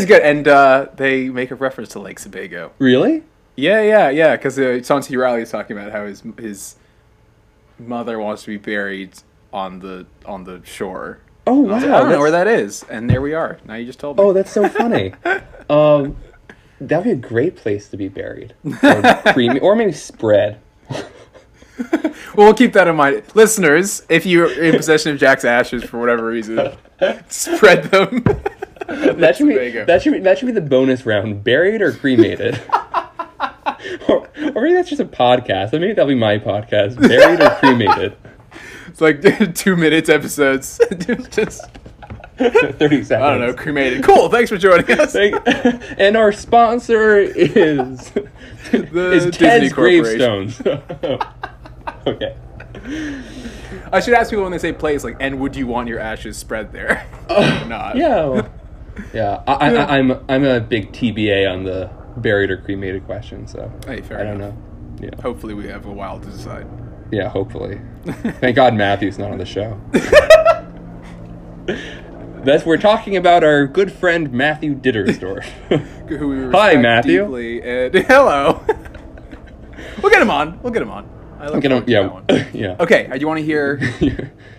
good. 0.04 0.22
And 0.22 0.46
uh, 0.46 0.88
they 0.96 1.30
make 1.30 1.50
a 1.50 1.54
reference 1.54 1.88
to 1.90 2.00
Lake 2.00 2.18
Sebago. 2.18 2.72
Really? 2.78 3.22
Yeah, 3.56 3.80
yeah, 3.80 4.10
yeah. 4.10 4.36
Because 4.36 4.58
uh, 4.58 4.80
John 4.84 5.02
C. 5.02 5.16
Reilly 5.16 5.40
is 5.42 5.50
talking 5.50 5.76
about 5.76 5.90
how 5.90 6.04
his 6.06 6.22
his 6.38 6.76
mother 7.86 8.18
wants 8.18 8.42
to 8.42 8.48
be 8.48 8.56
buried 8.56 9.12
on 9.52 9.78
the 9.80 10.06
on 10.26 10.44
the 10.44 10.60
shore. 10.64 11.20
Oh 11.46 11.60
wow! 11.60 11.74
was 11.74 11.82
like, 11.82 11.92
I 11.92 12.00
don't 12.00 12.10
know 12.10 12.20
where 12.20 12.30
that 12.30 12.46
is, 12.46 12.84
and 12.88 13.10
there 13.10 13.20
we 13.20 13.34
are. 13.34 13.58
Now 13.64 13.74
you 13.74 13.84
just 13.86 13.98
told 14.00 14.16
me. 14.16 14.22
Oh, 14.22 14.32
that's 14.32 14.50
so 14.52 14.68
funny. 14.68 15.12
um, 15.70 16.16
that'd 16.80 17.04
be 17.04 17.10
a 17.10 17.16
great 17.16 17.56
place 17.56 17.88
to 17.88 17.96
be 17.96 18.08
buried, 18.08 18.54
or 18.82 19.60
or 19.60 19.76
maybe 19.76 19.92
spread. 19.92 20.60
Well, 22.34 22.46
we'll 22.46 22.54
keep 22.54 22.72
that 22.74 22.86
in 22.88 22.96
mind, 22.96 23.24
listeners. 23.34 24.02
If 24.08 24.24
you're 24.24 24.50
in 24.62 24.74
possession 24.76 25.12
of 25.12 25.18
Jack's 25.18 25.44
ashes 25.44 25.82
for 25.84 25.98
whatever 25.98 26.26
reason, 26.26 26.72
spread 27.28 27.84
them. 27.84 28.22
That 28.86 29.36
should 29.36 29.48
be 29.48 29.54
There 29.54 29.64
you 29.66 29.72
go. 29.72 29.84
that 29.84 30.02
should 30.02 30.12
be 30.12 30.18
that 30.20 30.38
should 30.38 30.46
be 30.46 30.52
the 30.52 30.60
bonus 30.60 31.04
round: 31.04 31.44
buried 31.44 31.82
or 31.82 31.92
cremated. 31.92 32.60
Or, 34.08 34.28
or 34.54 34.62
maybe 34.62 34.74
that's 34.74 34.88
just 34.88 35.00
a 35.00 35.04
podcast. 35.04 35.72
Maybe 35.72 35.88
that'll 35.92 36.06
be 36.06 36.14
my 36.14 36.38
podcast: 36.38 37.00
buried 37.00 37.40
or 37.40 37.50
cremated. 37.56 38.16
It's 38.88 39.00
like 39.00 39.54
two 39.54 39.74
minutes 39.74 40.10
episodes. 40.10 40.78
Just 41.30 41.62
Thirty 42.36 43.02
seconds. 43.04 43.12
I 43.12 43.30
don't 43.30 43.40
know, 43.40 43.54
cremated. 43.54 44.04
Cool. 44.04 44.28
Thanks 44.28 44.50
for 44.50 44.58
joining 44.58 44.90
us. 45.00 45.14
And 45.14 46.14
our 46.16 46.30
sponsor 46.32 47.16
is 47.18 48.12
is 48.72 49.24
Disney 49.24 49.30
Ted's 49.30 49.72
Corporation. 49.72 50.50
gravestones. 50.62 51.20
okay. 52.06 52.36
I 53.92 54.00
should 54.00 54.14
ask 54.14 54.30
people 54.30 54.42
when 54.42 54.52
they 54.52 54.58
say 54.58 54.72
place, 54.72 55.04
like, 55.04 55.16
and 55.20 55.40
would 55.40 55.56
you 55.56 55.66
want 55.66 55.88
your 55.88 55.98
ashes 55.98 56.36
spread 56.36 56.72
there? 56.72 57.06
Uh, 57.30 57.60
or 57.62 57.68
not. 57.68 57.96
Yeah. 57.96 58.24
well, 58.26 58.50
yeah. 59.14 59.42
I, 59.46 59.74
I, 59.74 59.98
I'm 59.98 60.12
I'm 60.28 60.44
a 60.44 60.60
big 60.60 60.92
TBA 60.92 61.50
on 61.50 61.64
the 61.64 61.90
buried 62.16 62.50
or 62.50 62.56
cremated 62.58 63.04
question, 63.06 63.46
so 63.46 63.70
Hey, 63.86 64.00
fair 64.02 64.20
I 64.20 64.24
don't 64.24 64.36
enough. 64.40 64.54
know. 64.54 65.06
Yeah. 65.12 65.22
Hopefully, 65.22 65.54
we 65.54 65.66
have 65.68 65.86
a 65.86 65.92
while 65.92 66.20
to 66.20 66.26
decide. 66.30 66.66
Yeah. 67.10 67.28
Hopefully. 67.28 67.80
Thank 68.40 68.56
God 68.56 68.74
Matthew's 68.74 69.18
not 69.18 69.30
on 69.30 69.38
the 69.38 69.44
show. 69.46 69.78
That's 72.44 72.66
we're 72.66 72.76
talking 72.76 73.16
about 73.16 73.44
our 73.44 73.66
good 73.66 73.92
friend 73.92 74.32
Matthew 74.32 74.74
Dittersdorf. 74.74 75.44
Who 76.08 76.28
we 76.28 76.50
Hi, 76.50 76.74
Matthew. 76.76 77.22
and 77.62 77.94
hello. 77.94 78.60
we'll 80.02 80.10
get 80.10 80.20
him 80.20 80.30
on. 80.30 80.60
We'll 80.62 80.72
get 80.72 80.82
him 80.82 80.90
on. 80.90 81.08
I 81.38 81.46
look 81.48 81.62
Get 81.62 81.70
him- 81.72 81.84
forward 81.84 81.88
that 81.88 82.12
one. 82.12 82.24
yeah. 82.52 82.68
yeah. 82.70 82.76
Okay. 82.80 83.08
Do 83.12 83.18
you 83.18 83.26
want 83.28 83.38
to 83.38 83.44
hear 83.44 83.78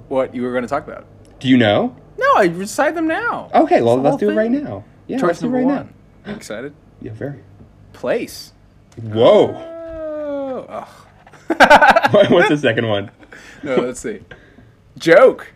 what 0.07 0.33
you 0.33 0.43
were 0.43 0.51
going 0.51 0.63
to 0.63 0.67
talk 0.69 0.87
about? 0.87 1.05
Do 1.39 1.49
you 1.49 1.57
know? 1.57 1.95
No, 2.17 2.25
I 2.35 2.45
recite 2.45 2.95
them 2.95 3.07
now. 3.07 3.49
Okay, 3.53 3.81
well 3.81 3.97
let's 3.97 4.17
do 4.17 4.29
it 4.29 4.35
right 4.35 4.51
now. 4.51 4.85
Yeah, 5.07 5.17
Choice 5.17 5.27
let's 5.27 5.39
do 5.41 5.47
it 5.47 5.49
right 5.51 5.65
one. 5.65 5.93
You 6.25 6.33
excited? 6.35 6.73
Now. 7.03 7.11
Yeah, 7.11 7.17
very. 7.17 7.39
Place. 7.93 8.53
Whoa. 9.01 9.53
Oh. 9.55 10.65
ugh. 10.69 10.87
What's 12.31 12.49
the 12.49 12.57
second 12.57 12.87
one? 12.87 13.11
no, 13.63 13.75
let's 13.77 13.99
see. 13.99 14.21
Joke. 14.97 15.47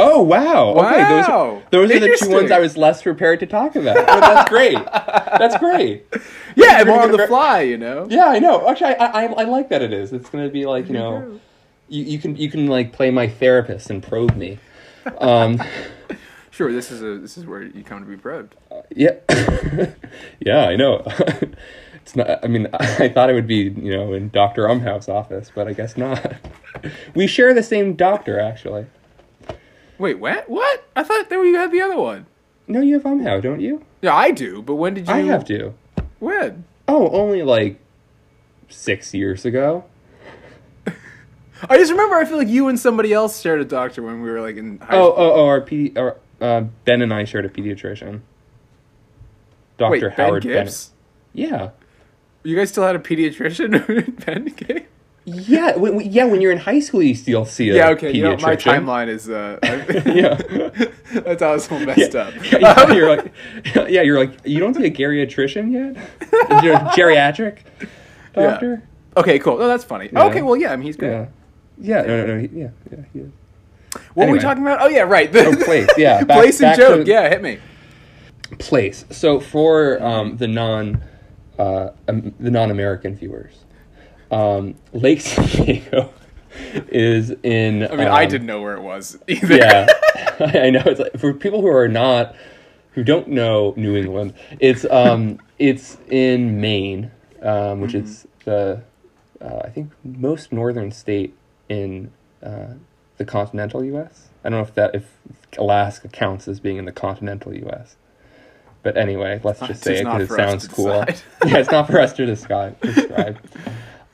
Oh 0.00 0.22
wow! 0.22 0.74
Okay, 0.76 0.98
those 1.08 1.26
Wow. 1.28 1.56
are, 1.56 1.62
those 1.72 1.90
are 1.90 1.94
the 1.94 1.98
two 1.98 2.04
Interesting. 2.04 2.32
ones 2.32 2.50
I 2.52 2.60
was 2.60 2.76
less 2.76 3.02
prepared 3.02 3.40
to 3.40 3.46
talk 3.46 3.74
about. 3.74 3.96
But 3.96 4.20
that's 4.20 4.48
great. 4.48 4.78
That's 4.84 5.58
great. 5.58 6.06
Yeah, 6.56 6.78
You're 6.78 6.86
more 6.86 7.02
on 7.02 7.12
the 7.12 7.26
fly, 7.28 7.60
you 7.62 7.76
know. 7.78 8.06
Yeah, 8.10 8.26
I 8.26 8.40
know. 8.40 8.68
Actually, 8.68 8.96
I, 8.96 9.06
I, 9.06 9.24
I 9.26 9.44
like 9.44 9.68
that 9.68 9.80
it 9.80 9.92
is. 9.92 10.12
It's 10.12 10.28
gonna 10.28 10.48
be 10.48 10.66
like 10.66 10.88
you 10.88 10.94
know, 10.94 11.40
you, 11.88 12.02
you 12.04 12.18
can 12.18 12.36
you 12.36 12.50
can 12.50 12.66
like 12.66 12.92
play 12.92 13.10
my 13.12 13.28
therapist 13.28 13.90
and 13.90 14.02
probe 14.02 14.34
me. 14.36 14.58
Um, 15.18 15.62
Sure, 16.58 16.72
this 16.72 16.90
is 16.90 17.02
a 17.02 17.18
this 17.18 17.38
is 17.38 17.46
where 17.46 17.62
you 17.62 17.84
come 17.84 18.00
to 18.02 18.04
be 18.10 18.16
probed. 18.16 18.56
Uh, 18.68 18.82
yeah, 18.90 19.12
yeah, 20.40 20.66
I 20.66 20.74
know. 20.74 21.04
it's 21.94 22.16
not. 22.16 22.44
I 22.44 22.48
mean, 22.48 22.66
I 22.72 23.08
thought 23.08 23.30
it 23.30 23.34
would 23.34 23.46
be 23.46 23.72
you 23.80 23.96
know 23.96 24.12
in 24.12 24.28
Doctor 24.30 24.64
Umhouse 24.64 25.08
office, 25.08 25.52
but 25.54 25.68
I 25.68 25.72
guess 25.72 25.96
not. 25.96 26.34
We 27.14 27.28
share 27.28 27.54
the 27.54 27.62
same 27.62 27.94
doctor, 27.94 28.40
actually. 28.40 28.86
Wait, 29.98 30.18
what? 30.18 30.50
What? 30.50 30.84
I 30.96 31.04
thought 31.04 31.28
that 31.30 31.36
you 31.36 31.54
had 31.54 31.70
the 31.70 31.80
other 31.80 31.96
one. 31.96 32.26
No, 32.66 32.80
you 32.80 32.94
have 32.94 33.04
Umhouse, 33.04 33.40
don't 33.40 33.60
you? 33.60 33.84
Yeah, 34.02 34.16
I 34.16 34.32
do. 34.32 34.60
But 34.60 34.74
when 34.74 34.94
did 34.94 35.06
you? 35.06 35.14
I 35.14 35.18
have 35.20 35.44
to. 35.44 35.74
When? 36.18 36.64
Oh, 36.88 37.08
only 37.10 37.44
like 37.44 37.78
six 38.68 39.14
years 39.14 39.44
ago. 39.44 39.84
I 41.70 41.76
just 41.76 41.92
remember. 41.92 42.16
I 42.16 42.24
feel 42.24 42.36
like 42.38 42.48
you 42.48 42.66
and 42.66 42.80
somebody 42.80 43.12
else 43.12 43.40
shared 43.40 43.60
a 43.60 43.64
doctor 43.64 44.02
when 44.02 44.22
we 44.22 44.28
were 44.28 44.40
like 44.40 44.56
in 44.56 44.78
high 44.80 44.96
Oh, 44.96 45.12
school. 45.12 45.24
oh, 45.24 45.32
oh, 45.34 45.46
our 45.46 45.60
pedi- 45.60 45.96
or, 45.96 46.16
uh, 46.40 46.62
Ben 46.84 47.02
and 47.02 47.12
I 47.12 47.24
shared 47.24 47.44
a 47.44 47.48
pediatrician. 47.48 48.20
Dr. 49.76 49.90
Wait, 49.90 50.02
Howard 50.14 50.42
Ben 50.42 50.52
Bennett. 50.52 50.64
Gibbs. 50.66 50.90
Yeah. 51.32 51.70
You 52.42 52.56
guys 52.56 52.70
still 52.70 52.84
had 52.84 52.96
a 52.96 52.98
pediatrician, 52.98 54.24
Ben 54.26 54.44
Gibbs? 54.46 54.86
Yeah, 55.30 55.76
when, 55.76 56.00
yeah, 56.10 56.24
when 56.24 56.40
you're 56.40 56.52
in 56.52 56.58
high 56.58 56.80
school, 56.80 57.02
you 57.02 57.14
still 57.14 57.44
see 57.44 57.68
a 57.68 57.74
Yeah, 57.76 57.88
okay. 57.90 58.12
You 58.12 58.22
know, 58.22 58.36
my 58.38 58.56
timeline 58.56 59.08
is 59.08 59.28
uh, 59.28 59.58
Yeah. 60.06 60.34
that's 61.20 61.42
how 61.42 61.52
it's 61.52 61.70
all 61.70 61.78
messed 61.80 62.14
yeah. 62.14 62.20
up. 62.22 62.34
yeah, 62.50 62.92
you're 62.94 63.14
like, 63.14 63.32
yeah, 63.90 64.00
you're 64.00 64.18
like, 64.18 64.38
you 64.46 64.58
don't 64.58 64.72
see 64.74 64.86
a 64.86 64.90
geriatrician 64.90 65.70
yet? 65.70 66.62
You're 66.64 66.74
a 66.76 66.78
geriatric 66.96 67.58
Yeah. 68.34 68.42
doctor? 68.50 68.82
Okay, 69.18 69.38
cool. 69.38 69.58
No, 69.58 69.68
that's 69.68 69.84
funny. 69.84 70.08
Yeah. 70.10 70.24
Okay, 70.24 70.40
well, 70.40 70.56
yeah, 70.56 70.72
I 70.72 70.76
mean, 70.76 70.86
he's 70.86 70.96
great. 70.96 71.10
Yeah. 71.10 71.26
Yeah, 71.80 72.02
no, 72.02 72.26
no, 72.26 72.34
no, 72.34 72.40
he- 72.40 72.48
yeah, 72.60 72.70
yeah, 72.90 72.98
he 73.12 73.18
is. 73.20 73.30
What 74.14 74.26
were 74.28 74.32
we 74.34 74.38
talking 74.38 74.62
about? 74.62 74.80
Oh, 74.82 74.88
yeah, 74.88 75.00
right. 75.02 75.30
The, 75.32 75.46
Oh, 75.46 75.64
place, 75.64 75.88
yeah, 75.96 76.22
back- 76.24 76.38
place 76.38 76.60
and 76.60 76.76
joke. 76.76 77.04
to- 77.04 77.10
Yeah, 77.10 77.28
hit 77.28 77.42
me. 77.42 77.58
place. 78.58 79.04
So 79.10 79.40
for 79.40 80.02
um, 80.02 80.36
the 80.36 80.48
non 80.48 81.02
uh, 81.58 81.90
um, 82.08 82.34
the 82.40 82.50
non 82.50 82.70
American 82.70 83.14
viewers, 83.14 83.54
um, 84.30 84.74
Lake 84.92 85.20
Sebago 85.20 86.10
is 86.88 87.30
in. 87.42 87.84
I 87.84 87.96
mean, 87.96 88.08
I 88.08 88.24
um, 88.24 88.30
didn't 88.30 88.46
know 88.46 88.60
where 88.62 88.74
it 88.76 88.82
was 88.82 89.18
either. 89.28 89.56
Yeah, 89.56 89.86
I 90.40 90.70
know. 90.70 90.82
It's 90.86 91.00
like 91.00 91.18
for 91.18 91.32
people 91.34 91.60
who 91.60 91.68
are 91.68 91.88
not 91.88 92.34
who 92.92 93.04
don't 93.04 93.28
know 93.28 93.74
New 93.76 93.96
England. 93.96 94.34
It's 94.60 94.84
um 94.90 95.38
it's 95.58 95.98
in 96.10 96.60
Maine, 96.60 97.10
um, 97.42 97.80
which 97.80 97.94
is 97.94 98.26
the 98.44 98.82
uh, 99.40 99.60
I 99.64 99.68
think 99.70 99.92
most 100.04 100.52
northern 100.52 100.90
state 100.92 101.34
in 101.68 102.10
uh, 102.42 102.74
the 103.18 103.24
continental 103.24 103.84
U.S. 103.84 104.28
I 104.44 104.48
don't 104.48 104.58
know 104.58 104.64
if 104.64 104.74
that 104.74 104.94
if 104.94 105.04
Alaska 105.58 106.08
counts 106.08 106.48
as 106.48 106.60
being 106.60 106.76
in 106.78 106.84
the 106.84 106.92
continental 106.92 107.54
U.S. 107.54 107.96
But 108.82 108.96
anyway, 108.96 109.40
let's 109.44 109.60
just 109.60 109.70
It's 109.72 109.82
say 109.82 109.96
it 109.98 110.04
because 110.04 110.30
it 110.30 110.34
sounds 110.34 110.68
cool. 110.68 110.86
yeah, 111.46 111.58
it's 111.58 111.70
not 111.70 111.88
for 111.88 112.00
us 112.00 112.12
to 112.14 112.26
describe. 112.26 112.80
describe. 112.82 113.38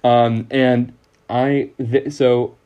um, 0.02 0.46
and 0.50 0.94
I 1.28 1.70
th- 1.78 2.12
so 2.12 2.56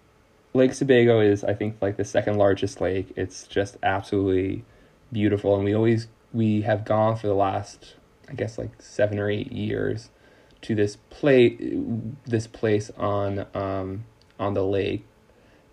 Lake 0.54 0.72
Sebago 0.72 1.20
is, 1.20 1.44
I 1.44 1.54
think, 1.54 1.76
like 1.82 1.96
the 1.96 2.04
second 2.04 2.36
largest 2.36 2.80
lake. 2.80 3.12
It's 3.16 3.46
just 3.46 3.76
absolutely 3.82 4.64
beautiful, 5.12 5.54
and 5.56 5.64
we 5.64 5.74
always 5.74 6.08
we 6.32 6.62
have 6.62 6.84
gone 6.84 7.16
for 7.16 7.26
the 7.26 7.34
last, 7.34 7.94
I 8.28 8.34
guess, 8.34 8.58
like 8.58 8.80
seven 8.80 9.18
or 9.18 9.28
eight 9.30 9.52
years 9.52 10.10
to 10.62 10.74
this 10.74 10.96
place, 11.10 11.60
this 12.26 12.46
place 12.46 12.90
on 12.96 13.46
um, 13.54 14.04
on 14.38 14.54
the 14.54 14.64
lake, 14.64 15.04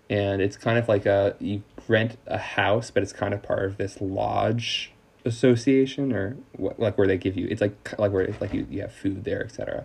and 0.10 0.42
it's 0.42 0.58
kind 0.58 0.78
of 0.78 0.88
like 0.88 1.06
a 1.06 1.36
you 1.40 1.64
rent 1.88 2.18
a 2.28 2.38
house, 2.38 2.92
but 2.92 3.04
it's 3.04 3.14
kind 3.14 3.34
of 3.34 3.42
part 3.42 3.66
of 3.66 3.78
this 3.78 4.00
lodge 4.02 4.92
association 5.26 6.14
or 6.14 6.38
what, 6.54 6.80
like 6.80 6.98
where 7.00 7.08
they 7.08 7.18
give 7.18 7.36
you 7.36 7.48
it's 7.50 7.60
like 7.60 7.98
like 7.98 8.12
where 8.12 8.22
it's 8.22 8.40
like 8.40 8.54
you, 8.54 8.68
you 8.70 8.82
have 8.82 8.94
food 8.94 9.24
there 9.24 9.44
etc 9.44 9.84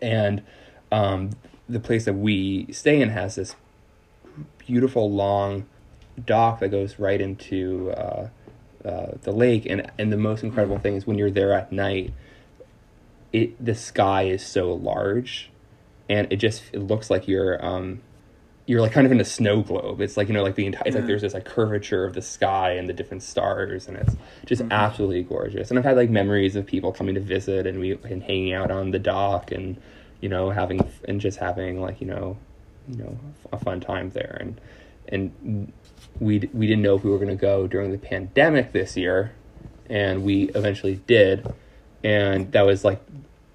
and 0.00 0.42
um, 0.92 1.30
the 1.68 1.80
place 1.80 2.04
that 2.04 2.14
we 2.14 2.72
stay 2.72 3.00
in 3.00 3.10
has 3.10 3.34
this 3.34 3.56
beautiful 4.58 5.10
long 5.10 5.66
dock 6.24 6.60
that 6.60 6.68
goes 6.68 6.98
right 6.98 7.20
into 7.20 7.90
uh, 7.92 8.28
uh, 8.84 9.06
the 9.22 9.32
lake. 9.32 9.66
And 9.66 9.90
and 9.98 10.12
the 10.12 10.16
most 10.16 10.42
incredible 10.42 10.78
thing 10.78 10.94
is 10.94 11.06
when 11.06 11.18
you're 11.18 11.30
there 11.30 11.52
at 11.52 11.72
night 11.72 12.12
it 13.32 13.62
the 13.64 13.74
sky 13.74 14.24
is 14.24 14.44
so 14.46 14.72
large 14.72 15.50
and 16.08 16.32
it 16.32 16.36
just 16.36 16.62
it 16.72 16.80
looks 16.80 17.10
like 17.10 17.26
you're 17.26 17.64
um 17.64 18.00
you're 18.66 18.80
like 18.80 18.92
kind 18.92 19.04
of 19.06 19.12
in 19.12 19.20
a 19.20 19.24
snow 19.24 19.62
globe. 19.62 20.00
It's 20.00 20.16
like 20.16 20.28
you 20.28 20.34
know 20.34 20.42
like 20.42 20.54
the 20.54 20.66
entire 20.66 20.84
it's 20.86 20.94
like 20.94 21.04
mm. 21.04 21.08
there's 21.08 21.22
this 21.22 21.34
like 21.34 21.44
curvature 21.44 22.04
of 22.04 22.14
the 22.14 22.22
sky 22.22 22.72
and 22.72 22.88
the 22.88 22.92
different 22.92 23.22
stars 23.22 23.88
and 23.88 23.96
it's 23.96 24.16
just 24.46 24.62
mm-hmm. 24.62 24.72
absolutely 24.72 25.22
gorgeous. 25.22 25.70
And 25.70 25.78
i've 25.78 25.84
had 25.84 25.96
like 25.96 26.10
memories 26.10 26.56
of 26.56 26.66
people 26.66 26.92
coming 26.92 27.14
to 27.14 27.20
visit 27.20 27.66
and 27.66 27.78
we 27.78 27.92
and 27.92 28.22
hanging 28.22 28.52
out 28.52 28.70
on 28.70 28.90
the 28.90 28.98
dock 28.98 29.52
and 29.52 29.80
you 30.20 30.28
know 30.28 30.50
having 30.50 30.80
and 31.06 31.20
just 31.20 31.38
having 31.38 31.80
like 31.80 32.00
you 32.00 32.06
know 32.06 32.38
you 32.88 32.96
know 32.96 33.18
a 33.52 33.58
fun 33.58 33.80
time 33.80 34.10
there. 34.10 34.38
And 34.40 34.60
and 35.08 35.72
we 36.18 36.48
we 36.52 36.66
didn't 36.66 36.82
know 36.82 36.94
if 36.94 37.04
we 37.04 37.10
were 37.10 37.18
going 37.18 37.28
to 37.28 37.36
go 37.36 37.66
during 37.66 37.92
the 37.92 37.98
pandemic 37.98 38.72
this 38.72 38.96
year 38.96 39.32
and 39.90 40.24
we 40.24 40.44
eventually 40.50 40.96
did. 41.06 41.46
And 42.02 42.50
that 42.52 42.62
was 42.62 42.84
like 42.84 43.02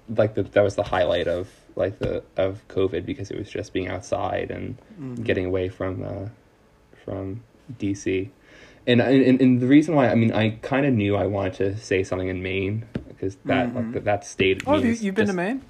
like 0.08 0.34
the, 0.34 0.44
that 0.44 0.62
was 0.62 0.76
the 0.76 0.82
highlight 0.82 1.26
of 1.26 1.48
like 1.76 1.98
the 1.98 2.22
of 2.36 2.66
covid 2.68 3.04
because 3.06 3.30
it 3.30 3.38
was 3.38 3.48
just 3.50 3.72
being 3.72 3.88
outside 3.88 4.50
and 4.50 4.76
getting 5.24 5.46
away 5.46 5.68
from 5.68 6.02
uh 6.02 6.28
from 7.04 7.42
dc 7.78 8.28
and, 8.86 9.00
and 9.00 9.40
and 9.40 9.60
the 9.60 9.66
reason 9.66 9.94
why 9.94 10.08
i 10.08 10.14
mean 10.14 10.32
i 10.32 10.50
kind 10.62 10.84
of 10.86 10.92
knew 10.94 11.16
i 11.16 11.26
wanted 11.26 11.54
to 11.54 11.76
say 11.76 12.02
something 12.02 12.28
in 12.28 12.42
maine 12.42 12.84
because 13.08 13.36
that 13.44 13.74
like 13.74 13.92
that, 13.92 14.04
that 14.04 14.24
state 14.24 14.62
Oh, 14.66 14.76
you, 14.76 14.90
you've 14.92 15.14
been 15.14 15.26
to 15.26 15.32
just- 15.32 15.36
Maine? 15.36 15.62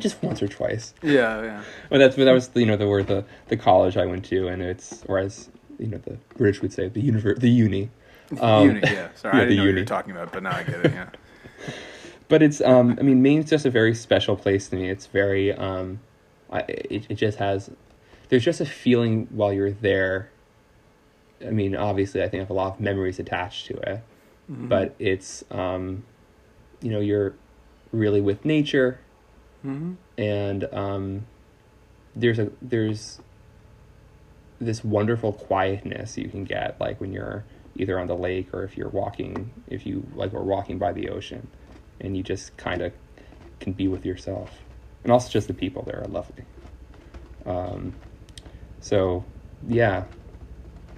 just 0.00 0.22
once 0.22 0.42
or 0.42 0.48
twice 0.48 0.92
Yeah, 1.02 1.42
yeah. 1.42 1.62
well, 1.90 1.98
that's 2.00 2.16
that 2.16 2.30
was 2.32 2.50
you 2.54 2.66
know 2.66 2.76
the 2.76 2.86
where 2.88 3.02
the 3.02 3.24
the 3.48 3.56
college 3.56 3.96
I 3.96 4.04
went 4.06 4.24
to, 4.26 4.46
and 4.48 4.60
it's 4.62 5.02
whereas 5.06 5.48
you 5.78 5.86
know 5.86 5.96
the 5.98 6.18
British 6.36 6.60
would 6.60 6.72
say 6.74 6.88
the 6.88 7.02
univer- 7.02 7.38
the 7.38 7.48
uni. 7.50 7.88
Um, 8.40 8.66
uni, 8.68 8.80
yeah. 8.82 9.08
Sorry, 9.14 9.36
yeah, 9.38 9.42
I 9.42 9.44
didn't 9.46 9.56
know 9.56 9.62
what 9.62 9.62
you 9.62 9.62
uni. 9.62 9.80
were 9.80 9.84
talking 9.86 10.10
about, 10.12 10.30
but 10.32 10.42
now 10.42 10.54
I 10.54 10.62
get 10.62 10.84
it. 10.84 10.92
Yeah. 10.92 11.08
but 12.28 12.42
it's 12.42 12.60
um 12.60 12.96
I 12.98 13.02
mean 13.02 13.22
Maine's 13.22 13.50
just 13.50 13.64
a 13.64 13.70
very 13.70 13.94
special 13.94 14.36
place 14.36 14.68
to 14.68 14.76
me. 14.76 14.88
It's 14.90 15.06
very 15.06 15.52
um 15.52 16.00
I 16.50 16.60
it, 16.68 17.06
it 17.08 17.14
just 17.14 17.38
has 17.38 17.70
there's 18.28 18.44
just 18.44 18.60
a 18.60 18.66
feeling 18.66 19.26
while 19.30 19.52
you're 19.52 19.70
there. 19.72 20.30
I 21.44 21.50
mean, 21.50 21.74
obviously 21.74 22.22
I 22.22 22.28
think 22.28 22.40
I 22.40 22.44
have 22.44 22.50
a 22.50 22.54
lot 22.54 22.74
of 22.74 22.80
memories 22.80 23.18
attached 23.18 23.66
to 23.66 23.74
it. 23.74 24.02
But 24.68 24.94
it's 24.98 25.44
um 25.50 26.04
you 26.80 26.90
know, 26.90 27.00
you're 27.00 27.34
really 27.92 28.20
with 28.20 28.44
nature 28.44 29.00
and 30.16 30.64
um 30.72 31.26
there's 32.14 32.38
a 32.38 32.50
there's 32.62 33.20
this 34.60 34.84
wonderful 34.84 35.32
quietness 35.32 36.16
you 36.18 36.28
can 36.28 36.44
get 36.44 36.78
like 36.80 37.00
when 37.00 37.12
you're 37.12 37.44
either 37.76 37.98
on 37.98 38.06
the 38.06 38.14
lake 38.14 38.52
or 38.52 38.64
if 38.64 38.76
you're 38.76 38.88
walking 38.88 39.50
if 39.68 39.86
you 39.86 40.06
like 40.14 40.34
are 40.34 40.42
walking 40.42 40.78
by 40.78 40.92
the 40.92 41.08
ocean 41.08 41.46
and 42.00 42.16
you 42.16 42.22
just 42.22 42.56
kind 42.56 42.80
of 42.82 42.92
can 43.60 43.72
be 43.72 43.88
with 43.88 44.04
yourself 44.06 44.50
and 45.04 45.12
also 45.12 45.28
just 45.28 45.48
the 45.48 45.54
people 45.54 45.82
there 45.82 46.00
are 46.00 46.06
lovely 46.08 46.44
um 47.46 47.92
so 48.80 49.24
yeah 49.66 50.04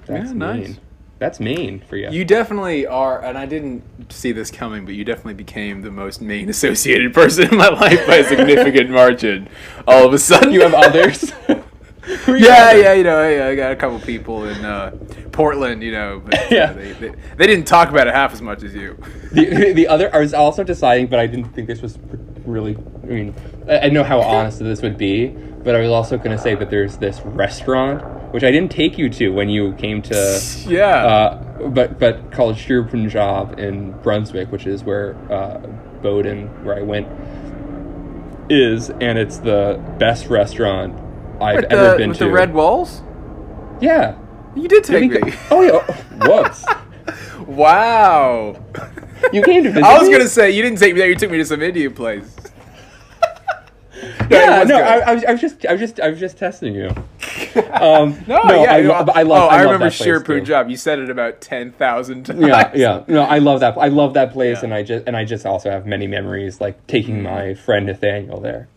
that's 0.07 0.31
Yeah, 0.31 0.37
nice. 0.37 0.69
Maine. 0.69 0.79
that's 1.19 1.41
mean 1.41 1.81
for 1.89 1.97
you 1.97 2.11
You 2.11 2.25
definitely 2.25 2.87
are, 2.87 3.23
and 3.23 3.37
I 3.39 3.47
didn't 3.47 3.83
see 4.13 4.33
this 4.33 4.51
coming, 4.51 4.85
but 4.87 4.95
you 4.95 5.05
definitely 5.05 5.35
became 5.35 5.83
the 5.83 5.91
most 5.91 6.21
Maine 6.21 6.49
associated 6.49 7.13
person 7.15 7.49
in 7.51 7.57
my 7.57 7.69
life 7.69 8.07
by 8.07 8.17
a 8.17 8.25
significant 8.25 8.91
margin. 9.01 9.49
All 9.87 10.07
of 10.07 10.13
a 10.15 10.19
sudden, 10.19 10.53
you 10.53 10.63
have 10.63 10.75
others 10.75 11.31
Who 11.31 11.53
are 11.53 11.57
your 11.57 11.70
Yeah, 12.29 12.73
yeah, 12.73 12.93
you 12.93 13.05
know, 13.05 13.19
I, 13.19 13.51
I 13.51 13.55
got 13.55 13.73
a 13.73 13.77
couple 13.77 13.99
people 14.01 14.45
in 14.47 14.65
uh, 14.65 14.91
Portland, 15.33 15.83
you 15.83 15.93
know, 15.93 16.23
but 16.25 16.51
Yeah. 16.51 16.73
they, 16.73 16.93
they, 16.93 17.13
they 17.37 17.47
didn't 17.47 17.67
talk 17.67 17.89
about 17.91 18.07
it 18.07 18.15
half 18.15 18.33
as 18.33 18.43
much 18.43 18.63
as 18.63 18.75
you. 18.75 18.97
the, 19.33 19.73
the 19.73 19.89
other 19.89 20.15
I 20.15 20.19
was 20.19 20.35
also 20.35 20.65
deciding, 20.65 21.07
but 21.09 21.19
I 21.19 21.27
didn't 21.27 21.53
think 21.53 21.67
this 21.69 21.83
was 21.83 21.99
really. 22.45 22.77
I 23.03 23.07
mean, 23.07 23.35
I, 23.69 23.79
I 23.81 23.89
know 23.89 24.05
how 24.05 24.21
honest 24.21 24.59
this 24.59 24.83
would 24.83 24.99
be, 24.99 25.29
but 25.29 25.75
I 25.75 25.81
was 25.81 25.91
also 25.91 26.17
going 26.17 26.37
to 26.37 26.43
say 26.43 26.55
that 26.55 26.71
there's 26.71 26.97
this 26.99 27.21
restaurant 27.21 28.03
which 28.33 28.45
I 28.45 28.51
didn't 28.53 28.71
take 28.71 28.97
you 28.97 29.09
to 29.11 29.31
when 29.31 29.49
you 29.49 29.73
came 29.75 30.03
to. 30.03 30.41
Yeah. 30.67 30.87
Uh, 31.05 31.69
but 31.69 31.99
but 31.99 32.31
called 32.33 32.57
Shir 32.57 32.85
Punjab 32.85 33.59
in 33.59 33.93
Brunswick, 34.03 34.53
which 34.53 34.67
is 34.67 34.85
where 34.85 35.17
uh, 35.31 35.59
Bowdoin, 36.03 36.65
where 36.65 36.77
I 36.77 36.83
went, 36.83 37.09
is, 38.51 38.91
and 38.91 39.19
it's 39.19 39.39
the 39.39 39.83
best 39.99 40.27
restaurant 40.27 40.95
I've 41.41 41.57
with 41.57 41.73
ever 41.73 41.91
the, 41.93 41.97
been 41.97 42.09
with 42.11 42.19
to. 42.19 42.25
the 42.25 42.31
red 42.31 42.53
walls? 42.55 43.03
Yeah. 43.81 44.17
You 44.55 44.69
did 44.69 44.85
take 44.85 45.11
me. 45.11 45.33
oh 45.51 45.63
yeah. 45.63 46.03
Whoops. 46.27 46.65
wow. 47.47 48.63
You 49.33 49.43
came 49.43 49.63
to 49.65 49.71
visit. 49.71 49.85
I 49.85 49.99
was 49.99 50.09
me? 50.09 50.13
gonna 50.15 50.29
say 50.29 50.51
you 50.51 50.63
didn't 50.63 50.79
take 50.79 50.95
me 50.95 51.01
there. 51.01 51.09
You 51.09 51.15
took 51.17 51.31
me 51.31 51.39
to 51.39 51.45
some 51.45 51.63
Indian 51.63 51.95
place. 51.95 52.37
Yeah, 54.31 54.63
no. 54.65 54.77
I, 54.81 54.99
I 54.99 55.15
was, 55.15 55.25
I 55.25 55.33
was 55.33 55.41
just, 55.41 55.67
I 55.67 55.73
was 55.73 55.81
just, 55.81 56.01
I 56.01 56.09
was 56.09 56.19
just 56.21 56.39
testing 56.39 56.75
you. 56.75 56.89
Um, 57.73 58.17
No, 58.29 58.43
no, 58.45 58.63
yeah, 58.63 58.73
I, 58.75 58.81
lo- 58.83 59.07
I 59.13 59.23
love. 59.25 59.43
Oh, 59.43 59.49
I, 59.49 59.57
I, 59.57 59.65
love 59.65 59.73
remember 59.73 59.91
place, 59.91 60.23
Punjab. 60.23 60.71
You 60.71 60.77
said 60.77 61.01
it 61.01 61.11
about 61.11 61.41
ten 61.41 61.73
thousand 61.73 62.25
times. 62.27 62.41
Yeah, 62.41 62.71
yeah. 62.75 63.05
No, 63.09 63.23
I 63.23 63.39
love 63.39 63.61
that. 63.61 63.77
I 63.77 63.89
love 63.89 64.15
that 64.15 64.33
place, 64.33 64.59
Yeah. 64.59 64.65
and 64.65 64.75
I 64.75 64.83
just, 64.85 65.07
and 65.07 65.17
I 65.17 65.25
just 65.25 65.45
also 65.45 65.69
have 65.71 65.85
many 65.85 66.07
memories, 66.07 66.61
like 66.61 66.87
taking 66.87 67.23
my 67.23 67.55
friend 67.55 67.87
Nathaniel 67.87 68.41
there. 68.41 68.69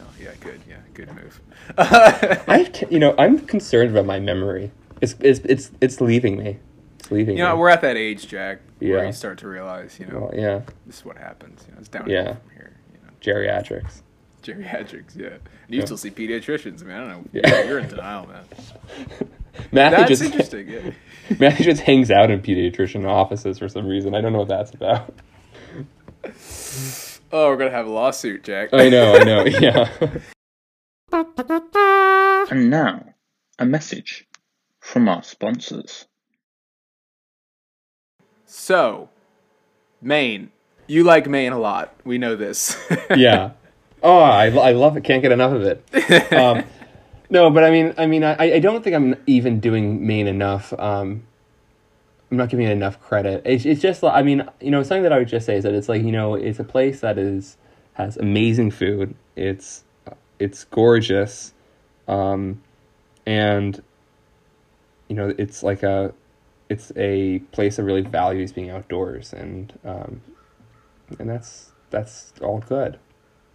Oh, 0.00 0.04
yeah, 0.20 0.30
good. 0.40 0.60
Yeah, 0.68 0.76
good 0.94 1.14
move. 1.14 1.38
I, 2.48 2.64
t- 2.72 2.86
you 2.90 2.98
know, 2.98 3.14
I'm 3.18 3.38
concerned 3.40 3.90
about 3.90 4.04
my 4.06 4.18
memory. 4.18 4.72
It's, 5.00 5.14
it's, 5.20 5.40
it's, 5.44 5.70
it's 5.80 6.00
leaving 6.00 6.36
me. 6.38 6.58
It's 6.98 7.10
leaving 7.10 7.36
You 7.36 7.44
know, 7.44 7.54
me. 7.54 7.60
we're 7.60 7.68
at 7.68 7.80
that 7.82 7.96
age, 7.96 8.26
Jack, 8.26 8.60
where 8.80 8.98
Yeah. 8.98 9.06
you 9.06 9.12
start 9.12 9.38
to 9.38 9.48
realize, 9.48 9.98
you 10.00 10.06
know, 10.06 10.20
Well, 10.30 10.30
yeah, 10.34 10.60
this 10.86 10.98
is 10.98 11.04
what 11.04 11.16
happens. 11.18 11.64
You 11.68 11.74
know, 11.74 11.78
it's 11.80 11.88
down 11.88 12.08
Yeah. 12.10 12.34
from 12.34 12.50
here. 12.54 12.76
You 12.92 12.98
know, 13.06 13.12
geriatrics. 13.20 14.02
geriatrics. 14.42 15.16
Yeah, 15.16 15.26
and 15.28 15.40
you 15.68 15.78
Yeah. 15.80 15.84
still 15.84 15.96
see 15.96 16.10
pediatricians. 16.10 16.82
I 16.82 16.86
mean, 16.86 16.96
I 16.96 16.98
don't 17.00 17.08
know. 17.08 17.24
Yeah. 17.32 17.62
You're 17.64 17.78
in 17.78 17.88
denial, 17.88 18.26
man. 18.26 18.44
Matthew 19.72 19.98
That's 19.98 20.08
just, 20.08 20.22
interesting. 20.22 20.68
Yeah. 20.68 20.90
Matthew 21.38 21.64
just 21.64 21.82
hangs 21.82 22.10
out 22.10 22.30
in 22.30 22.40
pediatrician 22.40 23.04
offices 23.06 23.58
for 23.58 23.68
some 23.68 23.86
reason. 23.86 24.14
I 24.14 24.20
don't 24.20 24.32
know 24.32 24.40
what 24.40 24.48
that's 24.48 24.72
about. 24.72 25.14
Oh, 27.30 27.48
we're 27.50 27.56
gonna 27.56 27.70
have 27.70 27.86
a 27.86 27.90
lawsuit, 27.90 28.42
Jack. 28.44 28.70
I 28.72 28.88
know, 28.88 29.14
I 29.14 29.24
know. 29.24 29.44
Yeah. 29.44 29.88
And 32.50 32.70
now, 32.70 33.14
a 33.58 33.66
message 33.66 34.26
from 34.80 35.08
our 35.08 35.22
sponsors. 35.22 36.06
So, 38.46 39.10
Maine. 40.00 40.50
You 40.86 41.04
like 41.04 41.26
Maine 41.26 41.52
a 41.52 41.58
lot. 41.58 41.94
We 42.04 42.16
know 42.16 42.36
this. 42.36 42.76
yeah. 43.16 43.50
Oh, 44.02 44.20
I, 44.20 44.46
I 44.46 44.72
love 44.72 44.96
it. 44.96 45.04
Can't 45.04 45.20
get 45.20 45.32
enough 45.32 45.52
of 45.52 45.62
it. 45.62 46.32
Um, 46.32 46.64
no, 47.30 47.50
but 47.50 47.62
I 47.62 47.70
mean, 47.70 47.92
I 47.98 48.06
mean, 48.06 48.24
I, 48.24 48.36
I 48.38 48.58
don't 48.58 48.82
think 48.82 48.96
I'm 48.96 49.14
even 49.26 49.60
doing 49.60 50.06
Maine 50.06 50.26
enough. 50.26 50.72
Um, 50.78 51.24
I'm 52.30 52.38
not 52.38 52.48
giving 52.48 52.66
it 52.66 52.70
enough 52.70 53.00
credit. 53.00 53.42
It's, 53.44 53.66
it's 53.66 53.82
just, 53.82 54.02
I 54.02 54.22
mean, 54.22 54.48
you 54.60 54.70
know, 54.70 54.82
something 54.82 55.02
that 55.02 55.12
I 55.12 55.18
would 55.18 55.28
just 55.28 55.44
say 55.44 55.56
is 55.56 55.64
that 55.64 55.74
it's 55.74 55.88
like, 55.90 56.02
you 56.02 56.12
know, 56.12 56.34
it's 56.34 56.58
a 56.58 56.64
place 56.64 57.00
that 57.00 57.18
is 57.18 57.58
has 57.94 58.16
amazing 58.16 58.70
food. 58.70 59.14
It's 59.36 59.84
it's 60.38 60.64
gorgeous, 60.64 61.52
um, 62.08 62.60
and 63.26 63.80
you 65.08 65.14
know, 65.16 65.32
it's 65.38 65.62
like 65.62 65.82
a 65.82 66.12
it's 66.68 66.92
a 66.96 67.38
place 67.52 67.76
that 67.76 67.84
really 67.84 68.02
values 68.02 68.52
being 68.52 68.70
outdoors, 68.70 69.32
and 69.32 69.78
um, 69.84 70.20
and 71.18 71.28
that's 71.30 71.70
that's 71.90 72.32
all 72.42 72.58
good. 72.66 72.98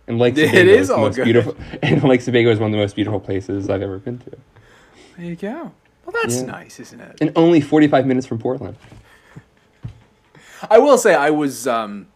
And 0.08 0.20
Lake 0.20 0.36
It 0.38 0.50
Sebago 0.50 0.72
is 0.72 0.90
all 0.90 1.10
good. 1.10 1.24
beautiful. 1.24 1.56
And 1.84 2.04
Lake 2.04 2.22
Sebago 2.22 2.50
is 2.52 2.60
one 2.60 2.68
of 2.70 2.72
the 2.72 2.78
most 2.78 2.96
beautiful 2.96 3.20
places 3.20 3.70
I've 3.70 3.82
ever 3.82 4.00
been 4.00 4.20
to, 4.20 4.32
there 5.18 5.26
you 5.26 5.36
go. 5.36 5.72
Well, 6.06 6.14
that's 6.22 6.42
Yeah. 6.42 6.48
nice, 6.48 6.80
isn't 6.80 7.00
it? 7.00 7.18
and 7.22 7.32
only 7.36 7.62
forty 7.62 7.88
five 7.88 8.06
minutes 8.06 8.26
from 8.28 8.40
Portland. 8.40 8.78
I 10.70 10.80
will 10.80 10.98
say 10.98 11.14
I 11.14 11.30
was 11.30 11.68
um 11.68 12.08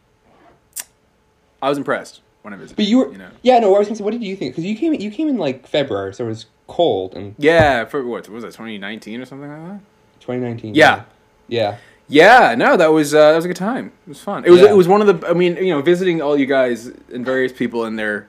I 1.61 1.69
was 1.69 1.77
impressed 1.77 2.21
when 2.47 2.53
I 2.53 2.57
visited. 2.57 2.77
But 2.77 2.85
you 2.85 2.97
were, 2.99 3.11
you 3.11 3.17
know. 3.17 3.29
yeah, 3.41 3.59
no. 3.59 3.75
I 3.75 3.79
was 3.79 3.87
gonna 3.87 3.97
say, 3.97 4.03
what 4.03 4.11
did 4.11 4.23
you 4.23 4.35
think? 4.35 4.53
Because 4.53 4.63
you 4.65 4.75
came, 4.77 4.93
you 4.93 5.11
came 5.11 5.27
in 5.27 5.37
like 5.37 5.67
February, 5.67 6.13
so 6.13 6.23
it 6.25 6.29
was 6.29 6.45
cold 6.67 7.13
and 7.15 7.35
Yeah, 7.37 7.85
for 7.85 8.03
what 8.05 8.27
what 8.27 8.33
was 8.35 8.43
that 8.43 8.51
2019 8.53 9.21
or 9.21 9.25
something 9.25 9.49
like 9.49 9.67
that? 9.79 9.79
twenty 10.21 10.41
nineteen. 10.41 10.73
Yeah. 10.75 11.03
yeah, 11.47 11.77
Yeah, 12.09 12.55
no, 12.57 12.75
that 12.77 12.87
was 12.91 13.13
uh, 13.13 13.31
that 13.31 13.35
was 13.35 13.45
a 13.45 13.49
good 13.49 13.57
time. 13.57 13.91
It 14.05 14.09
was 14.09 14.19
fun. 14.21 14.45
It 14.45 14.49
was 14.51 14.61
Yeah. 14.61 14.69
it 14.71 14.75
was 14.77 14.87
one 14.87 15.01
of 15.01 15.07
the 15.21 15.27
I 15.29 15.33
mean, 15.33 15.57
you 15.57 15.73
know, 15.73 15.81
visiting 15.81 16.21
all 16.21 16.37
you 16.37 16.45
guys 16.45 16.87
and 17.13 17.25
various 17.25 17.51
people 17.51 17.85
in 17.85 17.95
their 17.97 18.27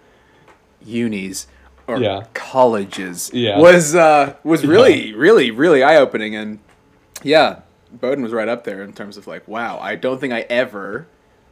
unis 0.85 1.47
or 1.87 1.99
Yeah. 2.01 2.25
colleges 2.35 3.31
Yeah. 3.33 3.59
was 3.59 3.95
uh 3.95 4.35
was 4.45 4.65
really 4.67 5.15
really 5.15 5.51
really 5.51 5.83
eye-opening 5.83 6.35
and 6.37 6.59
yeah, 7.23 7.61
Bowdoin 7.93 8.23
was 8.23 8.33
right 8.33 8.49
up 8.49 8.63
there 8.65 8.83
in 8.85 8.93
terms 8.93 9.17
of 9.17 9.27
like, 9.27 9.49
wow, 9.49 9.79
I 9.81 9.97
don't 9.97 10.21
think 10.21 10.33
I 10.33 10.41
ever 10.43 11.07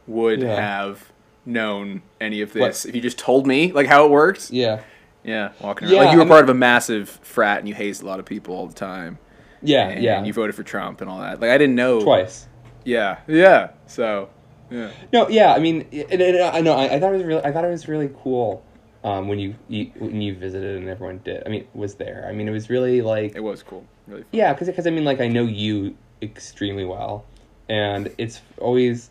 would 0.05 0.41
have 0.41 1.11
known 1.47 2.01
any 2.21 2.41
of 2.41 2.53
What? 2.53 2.67
this 2.67 2.85
if 2.85 2.93
you 2.93 3.01
just 3.01 3.17
told 3.17 3.47
me 3.47 3.71
like 3.71 3.87
how 3.87 4.05
it 4.05 4.11
worked. 4.11 4.51
yeah, 4.51 4.81
Yeah, 5.23 5.51
walking 5.61 5.87
around. 5.87 5.95
Yeah, 5.95 6.01
like 6.03 6.11
you 6.11 6.19
were 6.19 6.25
I 6.25 6.27
part 6.27 6.43
of 6.43 6.49
a 6.49 6.53
massive 6.53 7.09
frat 7.23 7.59
and 7.59 7.67
you 7.67 7.73
hazed 7.73 8.03
a 8.03 8.05
lot 8.05 8.19
of 8.19 8.25
people 8.25 8.53
all 8.55 8.67
the 8.67 8.73
time. 8.73 9.17
yeah, 9.61 9.87
And 9.89 10.03
yeah. 10.03 10.17
And 10.17 10.27
you 10.27 10.33
voted 10.33 10.55
for 10.55 10.63
Trump 10.63 11.01
and 11.01 11.09
all 11.09 11.19
that. 11.19 11.39
Like 11.39 11.49
I 11.51 11.57
didn't 11.57 11.75
know 11.75 12.01
twice. 12.01 12.47
Yeah, 12.83 13.19
yeah. 13.27 13.71
So, 13.87 14.29
yeah. 14.69 14.91
No, 15.11 15.27
yeah. 15.29 15.53
I 15.53 15.59
mean, 15.59 15.87
and, 15.91 16.21
and 16.21 16.43
I 16.43 16.61
know. 16.61 16.73
I, 16.73 16.95
I 16.95 16.99
thought 16.99 17.13
it 17.13 17.17
was 17.17 17.23
really. 17.23 17.43
I 17.43 17.51
thought 17.51 17.65
it 17.65 17.69
was 17.69 17.87
really 17.87 18.09
cool 18.23 18.63
um, 19.03 19.27
when 19.27 19.39
you, 19.39 19.55
you 19.67 19.91
when 19.97 20.21
you 20.21 20.35
visited 20.35 20.77
and 20.77 20.87
everyone 20.87 21.19
did. 21.23 21.43
I 21.45 21.49
mean, 21.49 21.67
was 21.73 21.95
there. 21.95 22.25
I 22.29 22.33
mean, 22.33 22.47
it 22.47 22.51
was 22.51 22.69
really 22.69 23.01
like 23.01 23.35
It 23.35 23.43
was 23.43 23.63
cool. 23.63 23.85
Really 24.07 24.21
fun. 24.23 24.29
Yeah, 24.31 24.53
because 24.53 24.87
I 24.87 24.89
mean, 24.89 25.03
like 25.05 25.19
I 25.21 25.27
know 25.27 25.43
you 25.43 25.97
extremely 26.21 26.85
well, 26.85 27.25
and 27.67 28.13
it's 28.17 28.41
always 28.59 29.09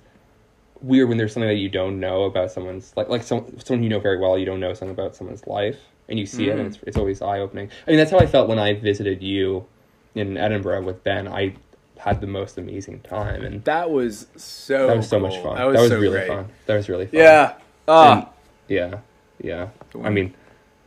weird 0.83 1.09
when 1.09 1.19
there's 1.19 1.33
something 1.33 1.49
that 1.49 1.57
you 1.57 1.69
don't 1.69 1.99
know 2.01 2.25
about 2.25 2.51
someone's 2.51 2.93
like 2.97 3.09
like 3.09 3.23
some 3.23 3.47
someone 3.65 3.83
you 3.83 3.89
know 3.89 4.01
very 4.01 4.19
well. 4.19 4.39
You 4.39 4.47
don't 4.47 4.61
know 4.61 4.75
something 4.75 4.95
about 4.95 5.17
someone's 5.17 5.47
life, 5.47 5.79
and 6.09 6.19
you 6.19 6.27
see 6.27 6.49
it, 6.49 6.59
and 6.59 6.67
it's 6.67 6.79
it's 6.87 6.97
always 6.97 7.23
eye 7.23 7.41
opening. 7.41 7.71
I 7.87 7.91
mean, 7.91 7.99
that's 7.99 8.11
how 8.11 8.19
I 8.19 8.27
felt 8.27 8.49
when 8.49 8.59
I 8.59 8.75
visited 8.75 9.23
you 9.23 9.67
in 10.15 10.37
Edinburgh 10.37 10.83
with 10.83 11.03
Ben. 11.05 11.29
I 11.29 11.55
had 11.99 12.21
the 12.21 12.27
most 12.27 12.59
amazing 12.59 13.01
time, 13.01 13.43
and 13.45 13.65
That 13.65 13.91
was 13.91 14.27
so 14.37 14.87
that 14.87 14.97
was 14.97 15.09
so 15.09 15.19
much 15.19 15.37
fun. 15.43 15.57
That 15.57 15.65
was, 15.65 15.89
so 15.89 15.99
really 15.99 16.19
great. 16.19 16.29
fun. 16.29 16.49
That 16.67 16.77
was 16.77 16.89
really 16.89 17.07
fun. 17.07 17.19
Yeah. 17.21 17.55
Ah. 17.89 18.12
And- 18.12 18.27
yeah, 18.69 18.99
yeah. 19.41 19.69
I 20.03 20.11
mean, 20.11 20.35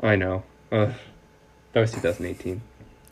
I 0.04 0.16
know. 0.18 0.44
Ugh. 0.72 0.94
that 1.74 1.80
was 1.80 1.92
2018. 1.94 2.62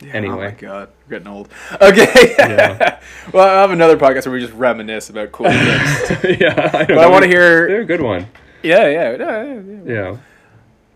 Yeah, 0.02 0.14
anyway. 0.14 0.36
Oh 0.36 0.50
my 0.50 0.52
god. 0.52 0.90
We're 1.08 1.18
getting 1.18 1.28
old. 1.34 1.50
Okay. 1.82 2.36
Yeah. 2.38 3.00
well, 3.34 3.48
I 3.48 3.62
have 3.62 3.72
another 3.72 3.98
podcast 3.98 4.26
where 4.26 4.34
we 4.34 4.42
just 4.42 4.54
reminisce 4.54 5.10
about 5.10 5.32
cool 5.32 5.48
things. 5.52 6.40
yeah, 6.40 6.70
I. 6.74 6.86
But 6.86 6.98
I 7.00 7.08
want 7.08 7.24
to 7.24 7.30
They're 7.30 7.68
hear. 7.68 7.82
a 7.82 7.86
good 7.86 8.02
one. 8.02 8.28
Yeah, 8.64 8.88
yeah, 8.88 9.18
yeah. 9.18 9.44
yeah, 9.44 9.62
yeah. 9.86 10.18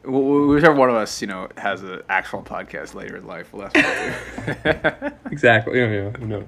Wh- 0.04 0.50
Whichever 0.50 0.76
one 0.76 0.90
of 0.90 0.96
us, 0.96 1.20
you 1.22 1.28
know, 1.28 1.48
has 1.58 1.82
an 1.84 2.02
actual 2.10 2.42
podcast 2.44 2.94
later 2.96 3.18
in 3.18 3.26
life, 3.28 3.52
we'll 3.54 3.70
ask. 3.74 3.76
Exactly. 5.32 5.80
Yeah, 5.80 5.90
yeah. 5.92 6.10
Who 6.12 6.28
knows? 6.28 6.46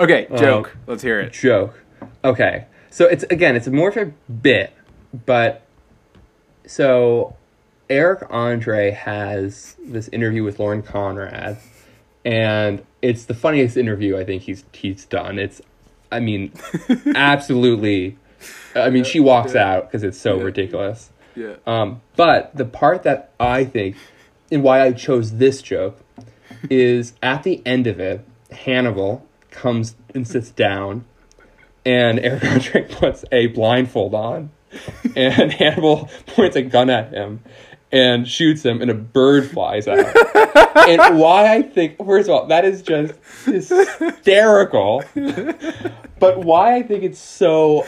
Okay, 0.00 0.26
Uh, 0.30 0.36
joke. 0.38 0.76
Let's 0.86 1.02
hear 1.02 1.20
it. 1.20 1.32
Joke. 1.32 1.78
Okay. 2.24 2.66
So 2.90 3.06
it's 3.06 3.24
again, 3.24 3.54
it's 3.56 3.68
more 3.68 3.88
of 3.90 3.96
a 3.96 4.06
bit, 4.32 4.72
but 5.26 5.62
so 6.66 7.36
Eric 7.90 8.26
Andre 8.30 8.90
has 8.90 9.76
this 9.84 10.08
interview 10.08 10.42
with 10.42 10.58
Lauren 10.58 10.82
Conrad, 10.82 11.58
and 12.24 12.84
it's 13.02 13.26
the 13.26 13.34
funniest 13.34 13.76
interview 13.76 14.16
I 14.16 14.24
think 14.24 14.42
he's 14.42 14.64
he's 14.72 15.04
done. 15.04 15.38
It's, 15.38 15.60
I 16.10 16.20
mean, 16.20 16.52
absolutely. 17.14 18.16
I 18.74 18.90
mean, 18.90 19.04
she 19.04 19.20
walks 19.20 19.54
yeah. 19.54 19.74
out 19.74 19.86
because 19.86 20.02
it's 20.02 20.18
so 20.18 20.38
Yeah. 20.38 20.44
ridiculous. 20.44 21.10
Yeah. 21.36 21.54
Um, 21.66 22.00
but 22.16 22.54
the 22.56 22.64
part 22.64 23.02
that 23.02 23.30
I 23.40 23.64
think, 23.64 23.96
and 24.50 24.62
why 24.62 24.82
I 24.82 24.92
chose 24.92 25.32
this 25.32 25.62
joke, 25.62 25.98
is 26.70 27.12
at 27.22 27.42
the 27.42 27.62
end 27.66 27.86
of 27.86 28.00
it, 28.00 28.24
Hannibal 28.50 29.26
comes 29.50 29.96
and 30.14 30.26
sits 30.26 30.50
down, 30.50 31.04
and 31.84 32.18
Eric 32.20 32.44
Andre 32.50 32.82
puts 32.88 33.24
a 33.32 33.48
blindfold 33.48 34.14
on, 34.14 34.50
and 35.16 35.52
Hannibal 35.52 36.08
points 36.26 36.56
a 36.56 36.62
gun 36.62 36.88
at 36.90 37.12
him 37.12 37.40
and 37.94 38.26
shoots 38.28 38.64
him, 38.64 38.82
and 38.82 38.90
a 38.90 38.94
bird 38.94 39.48
flies 39.48 39.86
out. 39.86 39.98
and 40.88 41.18
why 41.18 41.54
I 41.54 41.62
think, 41.62 41.96
first 42.04 42.28
of 42.28 42.34
all, 42.34 42.46
that 42.46 42.64
is 42.64 42.82
just 42.82 43.14
hysterical. 43.44 45.04
but 46.18 46.38
why 46.44 46.76
I 46.76 46.82
think 46.82 47.04
it's 47.04 47.20
so, 47.20 47.86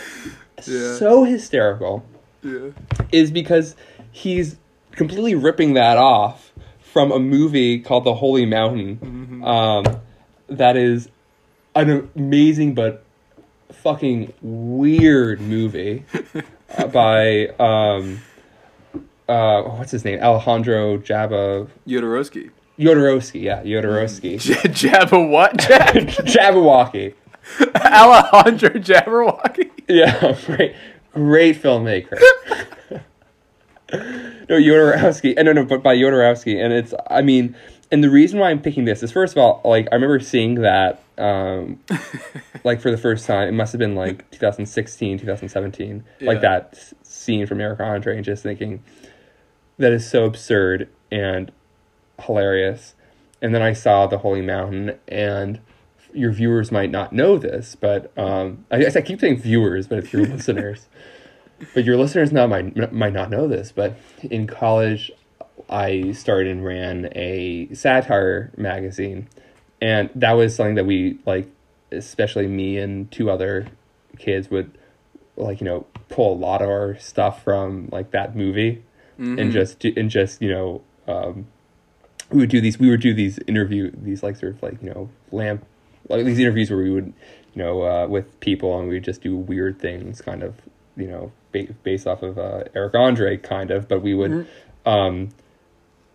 Yeah. 0.67 0.95
so 0.95 1.25
hysterical 1.25 2.05
Yeah. 2.43 2.71
is 3.13 3.31
because 3.33 3.75
he's 4.13 4.57
completely 4.93 5.35
ripping 5.35 5.75
that 5.75 5.99
off 5.99 6.53
from 6.81 7.11
a 7.13 7.19
movie 7.19 7.81
called 7.81 8.05
The 8.05 8.15
Holy 8.15 8.47
Mountain. 8.47 9.43
Um, 9.45 9.85
that 10.49 10.77
is 10.77 11.09
an 11.75 12.09
amazing 12.17 12.75
but 12.75 13.03
fucking 13.73 14.33
weird 14.41 15.41
movie 15.41 16.05
uh, 16.79 16.87
by 16.87 17.49
um, 17.59 18.21
uh, 19.29 19.63
what's 19.63 19.91
his 19.91 20.05
name? 20.05 20.21
Alejandro 20.21 20.99
Jabba 20.99 21.69
Jodorowsky. 21.87 22.51
Jodorowsky. 22.79 23.43
Yeah, 23.43 23.63
Jodorowsky. 23.63 24.39
J- 24.41 24.89
Jabba 24.89 25.31
what? 25.31 25.57
Jack? 25.57 25.95
Jabberwocky. 25.95 27.15
Alejandro 27.75 28.71
Jabberwocky. 28.71 29.71
Yeah, 29.89 30.37
great, 30.47 30.75
great 31.13 31.61
filmmaker. 31.63 32.21
no, 33.93 34.59
Jodorowsky. 34.59 35.35
And 35.37 35.47
no, 35.47 35.53
no, 35.53 35.65
but 35.65 35.83
by 35.83 35.97
Jodorowsky, 35.97 36.63
and 36.63 36.73
it's. 36.73 36.93
I 37.09 37.23
mean, 37.23 37.57
and 37.91 38.03
the 38.03 38.11
reason 38.11 38.39
why 38.39 38.51
I'm 38.51 38.61
picking 38.61 38.85
this 38.85 39.03
is 39.03 39.13
first 39.13 39.35
of 39.35 39.39
all, 39.39 39.61
like 39.65 39.89
I 39.91 39.95
remember 39.95 40.21
seeing 40.21 40.57
that, 40.57 41.03
um, 41.19 41.81
like 42.65 42.81
for 42.81 42.91
the 42.91 42.99
first 42.99 43.27
time. 43.27 43.49
It 43.49 43.53
must 43.53 43.73
have 43.73 43.79
been 43.79 43.95
like 43.95 44.31
2016, 44.33 45.19
2017, 45.19 46.05
like 46.21 46.41
that 46.43 46.77
scene 47.03 47.47
from 47.47 47.61
Eric 47.61 47.81
Andre, 47.81 48.17
and 48.17 48.25
just 48.25 48.43
thinking 48.43 48.83
that 49.79 49.93
is 49.93 50.09
so 50.09 50.25
absurd 50.25 50.89
and 51.11 51.53
hilarious. 52.21 52.95
And 53.43 53.55
then 53.55 53.63
I 53.63 53.73
saw 53.73 54.07
The 54.07 54.19
Holy 54.19 54.43
Mountain, 54.43 54.99
and 55.07 55.61
your 56.13 56.33
viewers 56.33 56.73
might 56.73 56.91
not 56.91 57.13
know 57.13 57.39
this, 57.39 57.77
but 57.79 58.17
um, 58.19 58.65
I 58.71 58.79
guess 58.79 58.97
I 58.97 59.03
keep 59.03 59.21
saying 59.21 59.39
viewers, 59.39 59.87
but 59.87 59.99
it's 59.99 60.13
your 60.13 60.27
listeners. 60.27 60.87
But 61.75 61.85
your 61.85 61.97
listeners 61.97 62.33
now 62.33 62.47
might 62.47 62.93
might 62.93 63.13
not 63.15 63.31
know 63.31 63.49
this, 63.49 63.73
but 63.73 63.97
in 64.23 64.47
college, 64.47 65.11
I 65.71 66.13
started 66.13 66.49
and 66.49 66.65
ran 66.65 67.09
a 67.15 67.69
satire 67.73 68.53
magazine, 68.57 69.29
and 69.81 70.11
that 70.15 70.33
was 70.33 70.55
something 70.55 70.75
that 70.75 70.85
we 70.85 71.19
like, 71.25 71.49
especially 71.91 72.47
me 72.47 72.77
and 72.77 73.11
two 73.11 73.31
other 73.31 73.69
kids 74.19 74.51
would 74.51 74.77
like 75.37 75.61
you 75.61 75.65
know 75.65 75.87
pull 76.09 76.35
a 76.35 76.39
lot 76.39 76.63
of 76.63 76.69
our 76.69 76.99
stuff 76.99 77.43
from 77.43 77.89
like 77.91 78.11
that 78.11 78.37
movie, 78.37 78.83
and 79.19 79.53
just 79.53 79.85
and 79.85 80.11
just 80.11 80.43
you 80.43 80.51
know 80.51 80.83
um, 81.09 81.47
we 82.31 82.39
would 82.41 82.51
do 82.51 82.61
these 82.61 82.79
we 82.79 82.91
would 82.91 83.01
do 83.01 83.15
these 83.15 83.39
interview 83.47 83.91
these 83.95 84.23
like 84.23 84.37
sort 84.37 84.55
of 84.55 84.63
like 84.63 84.83
you 84.83 84.91
know 84.91 85.09
lamp 85.33 85.65
like 86.09 86.25
these 86.25 86.39
interviews 86.39 86.71
where 86.71 86.81
we 86.81 86.91
would 86.91 87.13
you 87.55 87.63
know 87.63 87.83
uh, 87.83 88.07
with 88.07 88.39
people 88.41 88.79
and 88.79 88.89
we 88.89 88.95
would 88.95 89.05
just 89.05 89.23
do 89.23 89.37
weird 89.37 89.79
things 89.79 90.21
kind 90.21 90.43
of 90.43 90.55
you 90.97 91.07
know 91.07 91.33
ba- 91.53 91.73
based 91.83 92.07
off 92.07 92.23
of 92.23 92.39
uh, 92.39 92.65
Eric 92.75 92.95
Andre 92.95 93.37
kind 93.37 93.71
of 93.71 93.89
but 93.89 94.03
we 94.03 94.15
would 94.15 94.31
um 94.85 95.31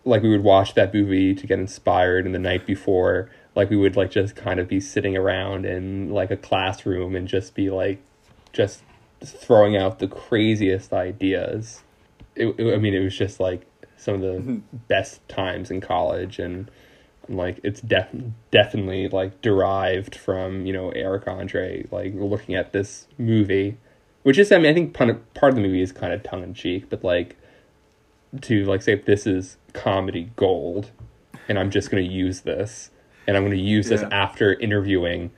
like 0.04 0.22
we 0.22 0.28
would 0.28 0.42
watch 0.42 0.74
that 0.74 0.92
movie 0.92 1.34
to 1.34 1.46
get 1.46 1.58
inspired 1.58 2.26
and 2.26 2.34
the 2.34 2.38
night 2.38 2.66
before 2.66 3.30
like 3.54 3.70
we 3.70 3.76
would 3.76 3.96
like 3.96 4.10
just 4.10 4.34
kind 4.34 4.58
of 4.58 4.66
be 4.68 4.80
sitting 4.80 5.16
around 5.16 5.64
in 5.64 6.10
like 6.10 6.30
a 6.30 6.36
classroom 6.36 7.14
and 7.14 7.28
just 7.28 7.54
be 7.54 7.70
like 7.70 8.02
just 8.52 8.82
throwing 9.24 9.76
out 9.76 9.98
the 9.98 10.08
craziest 10.08 10.92
ideas 10.92 11.82
it, 12.34 12.54
it- 12.58 12.74
I 12.74 12.78
mean, 12.78 12.94
it 12.94 13.00
was 13.00 13.16
just 13.16 13.40
like 13.40 13.66
some 13.96 14.14
of 14.16 14.20
the 14.20 14.40
mm-hmm. 14.40 14.58
best 14.88 15.26
times 15.28 15.70
in 15.70 15.80
college, 15.80 16.38
and 16.38 16.70
like 17.28 17.60
it's 17.62 17.80
def- 17.80 18.14
definitely 18.50 19.08
like 19.08 19.40
derived 19.40 20.16
from 20.16 20.66
you 20.66 20.72
know 20.72 20.90
Eric 20.90 21.28
Andre, 21.28 21.86
like 21.90 22.12
looking 22.14 22.54
at 22.54 22.72
this 22.72 23.06
movie, 23.18 23.76
which 24.22 24.38
is 24.38 24.50
I 24.52 24.58
mean 24.58 24.70
I 24.70 24.74
think 24.74 24.94
part 24.94 25.10
of, 25.10 25.34
part 25.34 25.50
of 25.50 25.56
the 25.56 25.62
movie 25.62 25.82
is 25.82 25.92
kind 25.92 26.12
of 26.12 26.22
tongue 26.22 26.42
in 26.42 26.54
cheek, 26.54 26.86
but 26.90 27.04
like 27.04 27.36
to 28.42 28.64
like 28.64 28.82
say 28.82 28.94
this 28.94 29.26
is 29.26 29.56
comedy 29.72 30.30
gold, 30.36 30.90
and 31.48 31.58
I'm 31.58 31.70
just 31.70 31.90
gonna 31.90 32.02
use 32.02 32.40
this, 32.40 32.90
and 33.26 33.36
I'm 33.36 33.44
gonna 33.44 33.56
use 33.56 33.88
this 33.88 34.02
after 34.02 34.54
interviewing 34.54 35.30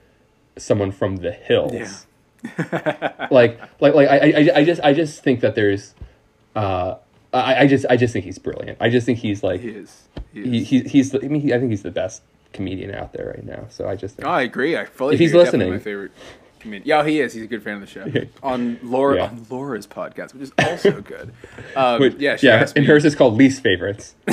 someone 0.56 0.92
from 0.92 1.16
the 1.16 1.32
hills. 1.32 1.74
Yeah. 1.74 3.28
like 3.30 3.58
like 3.80 3.94
like 3.94 4.08
I, 4.08 4.16
I 4.16 4.50
I 4.56 4.64
just 4.64 4.80
I 4.82 4.92
just 4.92 5.22
think 5.22 5.40
that 5.40 5.54
there's 5.54 5.94
uh 6.54 6.96
I, 7.32 7.62
I 7.62 7.66
just 7.66 7.84
I 7.90 7.96
just 7.96 8.12
think 8.12 8.24
he's 8.24 8.38
brilliant. 8.38 8.78
I 8.80 8.88
just 8.90 9.06
think 9.06 9.18
he's 9.18 9.42
like 9.42 9.60
He 9.60 9.68
is. 9.70 10.02
He 10.32 10.40
is. 10.40 10.68
he, 10.68 10.80
he 10.80 10.88
he's 10.88 11.10
the, 11.10 11.24
I 11.24 11.28
mean 11.28 11.40
he, 11.40 11.52
I 11.52 11.58
think 11.58 11.70
he's 11.70 11.82
the 11.82 11.90
best 11.90 12.22
comedian 12.52 12.94
out 12.94 13.12
there 13.12 13.26
right 13.34 13.44
now. 13.44 13.66
So 13.70 13.88
I 13.88 13.96
just 13.96 14.16
think 14.16 14.28
Oh, 14.28 14.30
I 14.30 14.42
agree. 14.42 14.76
I 14.76 14.84
fully. 14.84 15.14
If 15.14 15.20
he's 15.20 15.30
agree. 15.32 15.44
Definitely 15.44 15.72
listening. 15.72 15.78
my 15.78 15.78
favorite 15.82 16.12
comedian. 16.60 16.86
Yeah, 16.86 17.04
he 17.04 17.20
is. 17.20 17.32
He's 17.34 17.42
a 17.42 17.46
good 17.48 17.62
fan 17.64 17.74
of 17.74 17.80
the 17.80 17.86
show. 17.88 18.06
On 18.44 18.78
Laura 18.82 19.16
Yeah. 19.16 19.24
on 19.26 19.46
Laura's 19.50 19.86
podcast, 19.86 20.32
which 20.34 20.42
is 20.44 20.52
also 20.58 21.00
good. 21.14 21.32
Um, 21.74 22.00
Wait, 22.00 22.20
yeah, 22.20 22.36
she 22.36 22.46
yeah, 22.46 22.60
and 22.60 22.74
me. 22.76 22.84
hers 22.84 23.04
is 23.04 23.14
called 23.16 23.34
least 23.34 23.62
favorites. 23.62 24.14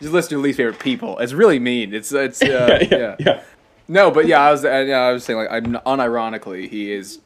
Just 0.00 0.14
listen 0.14 0.30
to 0.30 0.34
your 0.36 0.42
least 0.42 0.56
favorite 0.56 0.78
people. 0.78 1.18
It's 1.18 1.34
really 1.34 1.58
mean. 1.58 1.92
It's 1.92 2.10
it's 2.12 2.40
uh, 2.42 2.78
yeah, 2.80 2.88
yeah, 2.98 3.16
yeah. 3.18 3.42
No, 3.86 4.10
but 4.10 4.26
yeah, 4.26 4.40
I 4.40 4.50
was 4.50 4.64
uh, 4.64 4.78
yeah, 4.86 5.00
I 5.00 5.12
was 5.12 5.24
saying 5.24 5.38
like 5.38 5.50
I'm 5.50 5.74
unironically 5.74 6.70
he 6.70 6.90
is 6.90 7.18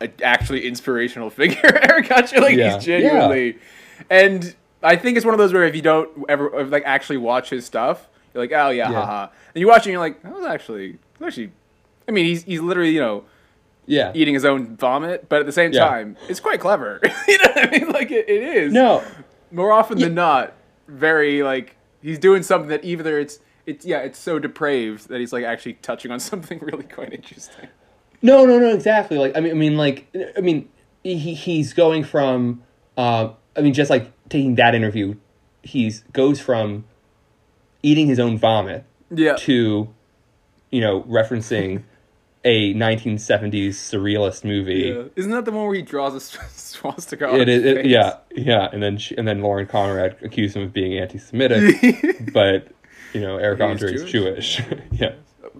a 0.00 0.08
actually 0.22 0.66
inspirational 0.66 1.30
figure. 1.40 1.60
Eric 1.90 2.10
Andre, 2.12 2.38
like 2.40 2.56
Yeah. 2.56 2.74
he's 2.74 2.84
genuinely, 2.84 3.58
and 4.10 4.54
I 4.82 4.96
think 4.96 5.16
it's 5.16 5.26
one 5.26 5.34
of 5.34 5.38
those 5.38 5.52
where 5.52 5.64
if 5.64 5.74
you 5.74 5.82
don't 5.82 6.10
ever 6.28 6.64
like 6.66 6.84
actually 6.86 7.16
watch 7.18 7.50
his 7.50 7.66
stuff, 7.66 8.08
you're 8.32 8.42
like, 8.44 8.52
oh 8.52 8.70
yeah, 8.70 8.90
Yeah. 8.90 8.94
haha. 9.04 9.22
And 9.54 9.60
you 9.60 9.66
watch 9.66 9.80
it, 9.82 9.86
and 9.86 9.92
you're 9.92 10.00
like, 10.00 10.22
that 10.22 10.32
was 10.34 10.44
actually 10.46 10.98
actually. 11.24 11.50
I 12.06 12.10
mean, 12.12 12.24
he's 12.26 12.44
he's 12.44 12.60
literally 12.60 12.90
you 12.90 13.00
know 13.00 13.24
Yeah. 13.86 14.12
eating 14.14 14.34
his 14.34 14.44
own 14.44 14.76
vomit, 14.76 15.28
but 15.28 15.40
at 15.40 15.46
the 15.46 15.52
same 15.52 15.72
Yeah. 15.72 15.86
time, 15.88 16.16
it's 16.28 16.40
quite 16.40 16.60
clever. 16.60 17.00
you 17.28 17.38
know 17.38 17.50
what 17.54 17.66
I 17.66 17.70
mean? 17.70 17.88
Like 17.90 18.10
it, 18.10 18.28
it 18.28 18.42
is. 18.42 18.72
No. 18.72 19.02
more 19.50 19.72
often 19.72 19.98
than 19.98 20.14
not, 20.14 20.52
very 20.86 21.42
like 21.42 21.76
he's 22.02 22.18
doing 22.18 22.42
something 22.42 22.68
that 22.68 22.84
either 22.84 23.18
it's 23.18 23.40
it's 23.66 23.84
yeah 23.84 23.98
it's 23.98 24.18
so 24.18 24.38
depraved 24.38 25.08
that 25.08 25.18
he's 25.20 25.32
like 25.32 25.44
actually 25.44 25.74
touching 25.74 26.10
on 26.10 26.20
something 26.30 26.58
really 26.60 26.84
quite 26.84 27.12
interesting. 27.12 27.68
No, 28.22 28.44
no, 28.44 28.58
no, 28.58 28.72
exactly. 28.74 29.18
Like 29.18 29.36
I 29.36 29.40
mean, 29.40 29.52
I 29.52 29.54
mean, 29.54 29.76
like 29.76 30.14
I 30.36 30.40
mean, 30.40 30.68
he 31.02 31.16
he's 31.34 31.72
going 31.72 32.04
from, 32.04 32.62
uh, 32.96 33.30
I 33.56 33.60
mean, 33.60 33.74
just 33.74 33.90
like 33.90 34.10
taking 34.28 34.56
that 34.56 34.74
interview, 34.74 35.14
he's 35.62 36.00
goes 36.12 36.40
from 36.40 36.84
eating 37.82 38.06
his 38.08 38.18
own 38.18 38.36
vomit 38.36 38.84
Yeah. 39.10 39.34
to, 39.36 39.88
you 40.70 40.80
know, 40.80 41.02
referencing 41.02 41.84
a 42.44 42.72
1970s 42.74 43.70
surrealist 43.70 44.44
movie. 44.44 44.92
Yeah. 44.94 45.04
Isn't 45.16 45.30
that 45.32 45.44
the 45.44 45.50
one 45.52 45.66
where 45.66 45.74
he 45.74 45.82
draws 45.82 46.14
a 46.14 46.20
swastika? 46.50 47.34
It 47.34 47.48
is, 47.48 47.64
it, 47.64 47.86
yeah, 47.86 48.16
yeah, 48.34 48.68
and 48.72 48.82
then 48.82 48.96
she, 48.98 49.16
and 49.16 49.26
then 49.28 49.42
Lauren 49.42 49.66
Conrad 49.66 50.16
accused 50.22 50.56
him 50.56 50.62
of 50.62 50.72
being 50.72 50.98
anti-Semitic, 50.98 52.32
but 52.32 52.68
you 53.12 53.20
know 53.20 53.36
Eric 53.38 53.60
Andre 53.60 53.92
is 53.94 54.04
Jewish. 54.04 54.60
yeah, 54.92 55.14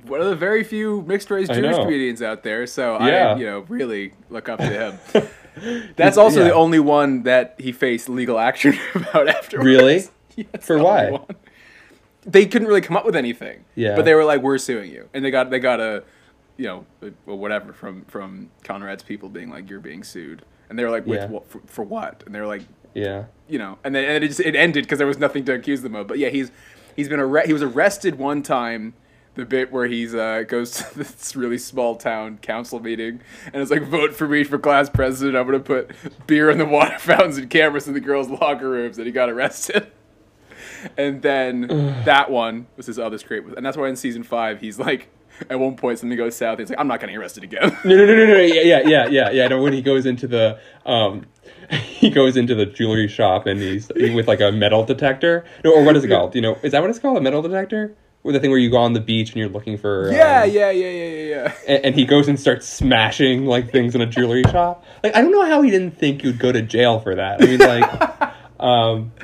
One 0.08 0.20
of 0.20 0.26
the 0.28 0.36
very 0.36 0.64
few 0.64 1.02
mixed 1.02 1.30
race 1.30 1.48
Jewish 1.48 1.76
comedians 1.76 2.22
out 2.22 2.42
there, 2.42 2.66
so 2.66 2.94
Yeah. 3.04 3.34
I 3.34 3.36
you 3.38 3.46
know 3.46 3.60
really 3.68 4.12
look 4.30 4.48
up 4.48 4.58
to 4.60 4.66
him. 4.66 4.98
That's 5.96 6.16
also 6.16 6.44
the 6.44 6.54
only 6.54 6.78
one 6.78 7.24
that 7.24 7.56
he 7.58 7.72
faced 7.72 8.08
legal 8.08 8.38
action 8.38 8.78
about 8.94 9.28
afterwards. 9.28 9.66
Really? 9.66 10.02
Yeah, 10.36 10.44
For 10.60 10.78
why? 10.78 11.10
one. 11.10 11.24
They 12.24 12.46
couldn't 12.46 12.68
really 12.68 12.80
come 12.80 12.96
up 12.96 13.04
with 13.04 13.16
anything. 13.16 13.64
Yeah. 13.74 13.96
But 13.96 14.04
they 14.04 14.14
were 14.14 14.24
like, 14.24 14.40
"We're 14.40 14.58
suing 14.58 14.88
you," 14.92 15.08
and 15.12 15.24
they 15.24 15.32
got 15.32 15.50
they 15.50 15.58
got 15.58 15.80
a, 15.80 16.04
you 16.56 16.66
know, 16.66 16.86
a- 17.02 17.10
well, 17.26 17.38
whatever 17.38 17.72
from 17.72 18.04
from 18.04 18.50
Conrad's 18.62 19.02
people 19.02 19.28
being 19.28 19.50
like, 19.50 19.68
"You're 19.68 19.80
being 19.80 20.04
sued," 20.04 20.42
and 20.70 20.78
they 20.78 20.84
were 20.84 20.90
like, 20.90 21.06
"With 21.06 21.18
Yeah. 21.22 21.26
what? 21.26 21.50
For, 21.50 21.60
for 21.66 21.82
what?" 21.82 22.22
And 22.24 22.32
they 22.32 22.38
were 22.40 22.46
like, 22.46 22.62
yeah, 22.94 23.24
you 23.48 23.58
know, 23.58 23.78
and 23.82 23.92
then 23.96 24.04
and 24.04 24.22
it 24.22 24.28
just 24.28 24.38
it 24.38 24.54
ended 24.54 24.84
because 24.84 24.98
there 24.98 25.08
was 25.08 25.18
nothing 25.18 25.44
to 25.46 25.54
accuse 25.54 25.82
them 25.82 25.96
of. 25.96 26.06
But 26.06 26.18
yeah, 26.18 26.28
he's 26.28 26.52
he's 26.94 27.08
been 27.08 27.18
arre- 27.18 27.44
he 27.46 27.52
was 27.52 27.62
arrested 27.62 28.16
one 28.16 28.42
time. 28.44 28.94
The 29.38 29.46
bit 29.46 29.70
where 29.70 29.86
he's 29.86 30.16
uh, 30.16 30.42
goes 30.46 30.72
to 30.72 30.98
this 30.98 31.36
really 31.36 31.58
small 31.58 31.94
town 31.94 32.38
council 32.38 32.80
meeting 32.80 33.20
and 33.52 33.62
it's 33.62 33.70
like 33.70 33.84
vote 33.84 34.12
for 34.12 34.26
me 34.26 34.42
for 34.42 34.58
class 34.58 34.90
president. 34.90 35.36
I'm 35.36 35.46
gonna 35.46 35.60
put 35.60 35.92
beer 36.26 36.50
in 36.50 36.58
the 36.58 36.64
water 36.66 36.98
fountains 36.98 37.38
and 37.38 37.48
cameras 37.48 37.86
in 37.86 37.94
the 37.94 38.00
girls' 38.00 38.28
locker 38.28 38.68
rooms, 38.68 38.98
and 38.98 39.06
he 39.06 39.12
got 39.12 39.30
arrested. 39.30 39.90
And 40.96 41.22
then 41.22 41.66
that 42.04 42.30
one 42.30 42.66
was 42.76 42.86
his 42.86 43.00
other 43.00 43.18
script, 43.18 43.56
and 43.56 43.66
that's 43.66 43.76
why 43.76 43.88
in 43.88 43.96
season 43.96 44.22
five 44.22 44.60
he's 44.60 44.78
like, 44.78 45.08
at 45.50 45.58
one 45.58 45.76
point 45.76 45.98
something 45.98 46.16
goes 46.16 46.36
south. 46.36 46.58
He's 46.58 46.70
like, 46.70 46.78
I'm 46.78 46.86
not 46.86 47.00
getting 47.00 47.16
arrested 47.16 47.42
again. 47.42 47.76
No, 47.84 47.96
no, 47.96 48.06
no, 48.06 48.14
no, 48.14 48.26
no. 48.26 48.38
Yeah, 48.40 48.62
yeah, 48.62 48.80
yeah, 48.84 49.06
yeah, 49.08 49.30
yeah. 49.30 49.48
No, 49.48 49.60
when 49.60 49.72
he 49.72 49.82
goes 49.82 50.06
into 50.06 50.28
the 50.28 50.60
um, 50.86 51.26
he 51.70 52.10
goes 52.10 52.36
into 52.36 52.54
the 52.54 52.66
jewelry 52.66 53.08
shop 53.08 53.46
and 53.46 53.60
he's 53.60 53.90
with 53.96 54.28
like 54.28 54.40
a 54.40 54.52
metal 54.52 54.84
detector. 54.84 55.44
No, 55.64 55.74
or 55.74 55.84
what 55.84 55.96
is 55.96 56.04
it 56.04 56.08
called? 56.08 56.34
You 56.34 56.42
know, 56.42 56.58
is 56.62 56.72
that 56.72 56.80
what 56.80 56.90
it's 56.90 56.98
called? 56.98 57.16
A 57.18 57.20
metal 57.20 57.42
detector? 57.42 57.96
Or 58.24 58.32
the 58.32 58.40
thing 58.40 58.50
where 58.50 58.58
you 58.58 58.68
go 58.68 58.78
on 58.78 58.92
the 58.92 59.00
beach 59.00 59.28
and 59.30 59.36
you're 59.38 59.48
looking 59.48 59.78
for 59.78 60.12
yeah, 60.12 60.42
um, 60.42 60.50
yeah, 60.50 60.70
yeah, 60.70 60.88
yeah, 60.90 61.04
yeah, 61.04 61.24
yeah. 61.24 61.52
and, 61.66 61.84
and 61.86 61.94
he 61.94 62.04
goes 62.04 62.28
and 62.28 62.38
starts 62.38 62.68
smashing 62.68 63.46
like 63.46 63.70
things 63.70 63.94
in 63.94 64.00
a 64.00 64.06
jewelry 64.06 64.42
shop. 64.44 64.84
Like 65.02 65.14
I 65.14 65.22
don't 65.22 65.30
know 65.30 65.46
how 65.46 65.62
he 65.62 65.70
didn't 65.70 65.98
think 65.98 66.24
you'd 66.24 66.38
go 66.38 66.52
to 66.52 66.60
jail 66.60 67.00
for 67.00 67.14
that. 67.14 67.40
I 67.40 67.46
mean, 67.46 67.58
like, 67.60 68.32
um, 68.60 69.12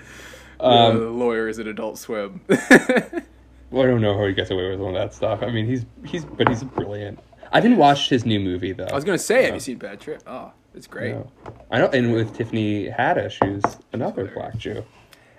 Um, 0.64 0.98
the 0.98 1.10
lawyer 1.10 1.46
is 1.48 1.58
an 1.58 1.68
Adult 1.68 1.98
Swim. 1.98 2.40
well, 2.48 3.84
I 3.84 3.86
don't 3.86 4.00
know 4.00 4.16
how 4.16 4.26
he 4.26 4.32
gets 4.32 4.50
away 4.50 4.70
with 4.70 4.80
all 4.80 4.92
that 4.94 5.12
stuff. 5.12 5.42
I 5.42 5.50
mean, 5.50 5.66
he's 5.66 5.84
he's 6.06 6.24
but 6.24 6.48
he's 6.48 6.64
brilliant. 6.64 7.18
I 7.52 7.60
didn't 7.60 7.76
watch 7.76 8.08
his 8.08 8.24
new 8.24 8.40
movie 8.40 8.72
though. 8.72 8.86
I 8.90 8.94
was 8.94 9.04
gonna 9.04 9.18
say, 9.18 9.44
have 9.44 9.54
you 9.54 9.60
seen 9.60 9.76
Bad 9.76 10.00
Trip? 10.00 10.22
Oh, 10.26 10.52
it's 10.74 10.86
great. 10.86 11.14
No. 11.14 11.30
I 11.70 11.78
know, 11.78 11.88
and 11.88 12.12
with 12.14 12.34
Tiffany 12.34 12.88
Haddish, 12.88 13.44
who's 13.44 13.76
another 13.92 14.26
black 14.34 14.56
Jew. 14.56 14.84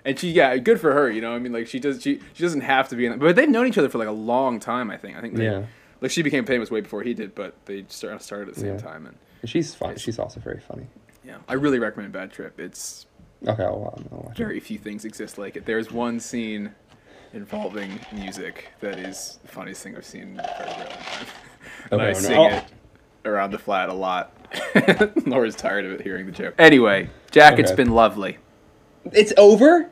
And 0.05 0.17
she, 0.19 0.29
yeah, 0.31 0.55
good 0.57 0.79
for 0.79 0.93
her. 0.93 1.09
You 1.09 1.19
know, 1.21 1.33
I 1.35 1.39
mean, 1.39 1.51
like 1.51 1.67
she 1.67 1.79
does, 1.79 2.01
she 2.01 2.19
she 2.33 2.43
doesn't 2.43 2.61
have 2.61 2.87
to 2.89 2.95
be 2.95 3.05
in 3.07 3.11
it, 3.13 3.19
but 3.19 3.35
they've 3.35 3.49
known 3.49 3.65
each 3.67 3.77
other 3.77 3.89
for 3.89 3.97
like 3.97 4.07
a 4.07 4.11
long 4.11 4.59
time. 4.59 4.89
I 4.91 4.97
think. 4.97 5.17
I 5.17 5.21
think. 5.21 5.35
They, 5.35 5.45
Yeah. 5.45 5.63
Like 6.01 6.11
she 6.11 6.21
became 6.21 6.45
famous 6.45 6.69
way 6.69 6.81
before 6.81 7.01
he 7.03 7.13
did, 7.13 7.33
but 7.33 7.55
they 7.65 7.85
started 7.89 8.21
started 8.21 8.49
at 8.49 8.53
the 8.55 8.59
same 8.61 8.75
Yeah. 8.75 8.81
time. 8.81 9.05
And 9.07 9.15
And 9.41 9.49
she's 9.49 9.73
fun. 9.73 9.95
She's 9.97 10.19
also 10.19 10.39
very 10.39 10.59
funny. 10.59 10.85
yeah, 11.23 11.37
I 11.47 11.53
really 11.53 11.79
recommend 11.79 12.11
Bad 12.13 12.31
Trip. 12.31 12.59
It's 12.59 13.07
Okay, 13.47 13.63
I'll, 13.63 13.93
I'll 14.11 14.19
watch 14.23 14.31
it. 14.31 14.37
very 14.37 14.59
few 14.59 14.77
things 14.77 15.05
exist 15.05 15.37
like 15.37 15.55
it. 15.55 15.65
There's 15.65 15.91
one 15.91 16.19
scene 16.19 16.73
involving 17.33 17.99
music 18.13 18.69
that 18.81 18.97
is 18.99 19.39
the 19.41 19.47
funniest 19.49 19.83
thing 19.83 19.95
I've 19.95 20.05
seen 20.05 20.21
in 20.23 20.39
a 20.39 20.43
very, 20.57 20.69
very 20.69 20.89
long 20.89 20.97
time. 20.97 21.25
and 21.91 22.01
Okay, 22.01 22.09
I 22.09 22.13
sing 22.13 22.41
it 22.41 22.63
around 23.25 23.51
the 23.51 23.57
flat 23.59 23.89
a 23.89 23.93
lot. 23.93 24.31
Laura's 25.27 25.55
tired 25.55 25.85
of 25.85 25.91
it 25.93 26.01
hearing 26.01 26.25
the 26.25 26.31
joke. 26.31 26.53
Anyway, 26.57 27.09
Jack, 27.31 27.57
it's 27.59 27.71
been 27.71 27.91
lovely. 27.91 28.37
It's 29.11 29.33
over. 29.37 29.89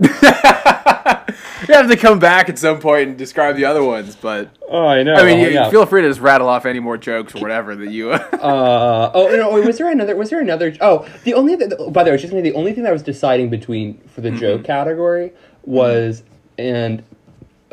You 0.00 1.74
have 1.74 1.90
to 1.90 1.96
come 1.96 2.18
back 2.18 2.48
at 2.48 2.58
some 2.58 2.78
point 2.80 3.08
and 3.10 3.18
describe 3.18 3.56
the 3.56 3.64
other 3.66 3.82
ones, 3.82 4.16
but 4.16 4.48
Oh, 4.70 4.86
I 4.86 5.02
know. 5.02 5.14
I 5.14 5.24
mean, 5.24 5.38
you, 5.40 5.48
yeah. 5.48 5.68
feel 5.70 5.84
free 5.86 6.02
to 6.02 6.08
just 6.08 6.20
rattle 6.20 6.48
off 6.48 6.64
any 6.64 6.78
more 6.80 6.96
jokes 6.96 7.34
or 7.34 7.40
whatever 7.40 7.74
that 7.76 7.90
you. 7.90 8.12
Uh, 8.38 9.10
oh 9.12 9.28
no! 9.36 9.52
wait, 9.52 9.66
Was 9.66 9.78
there 9.78 9.90
another? 9.90 10.14
Was 10.14 10.30
there 10.30 10.40
another? 10.40 10.74
Oh, 10.80 11.06
the 11.24 11.34
only. 11.34 11.56
Th- 11.56 11.70
by 11.90 12.04
the 12.04 12.08
way, 12.08 12.10
I 12.10 12.12
was 12.12 12.22
just 12.22 12.32
the 12.32 12.54
only 12.54 12.72
thing 12.72 12.84
that 12.84 12.90
I 12.90 12.92
was 12.92 13.02
deciding 13.02 13.50
between 13.50 13.98
for 14.08 14.20
the 14.20 14.30
joke 14.30 14.64
category 14.64 15.32
was, 15.64 16.22
and 16.56 17.02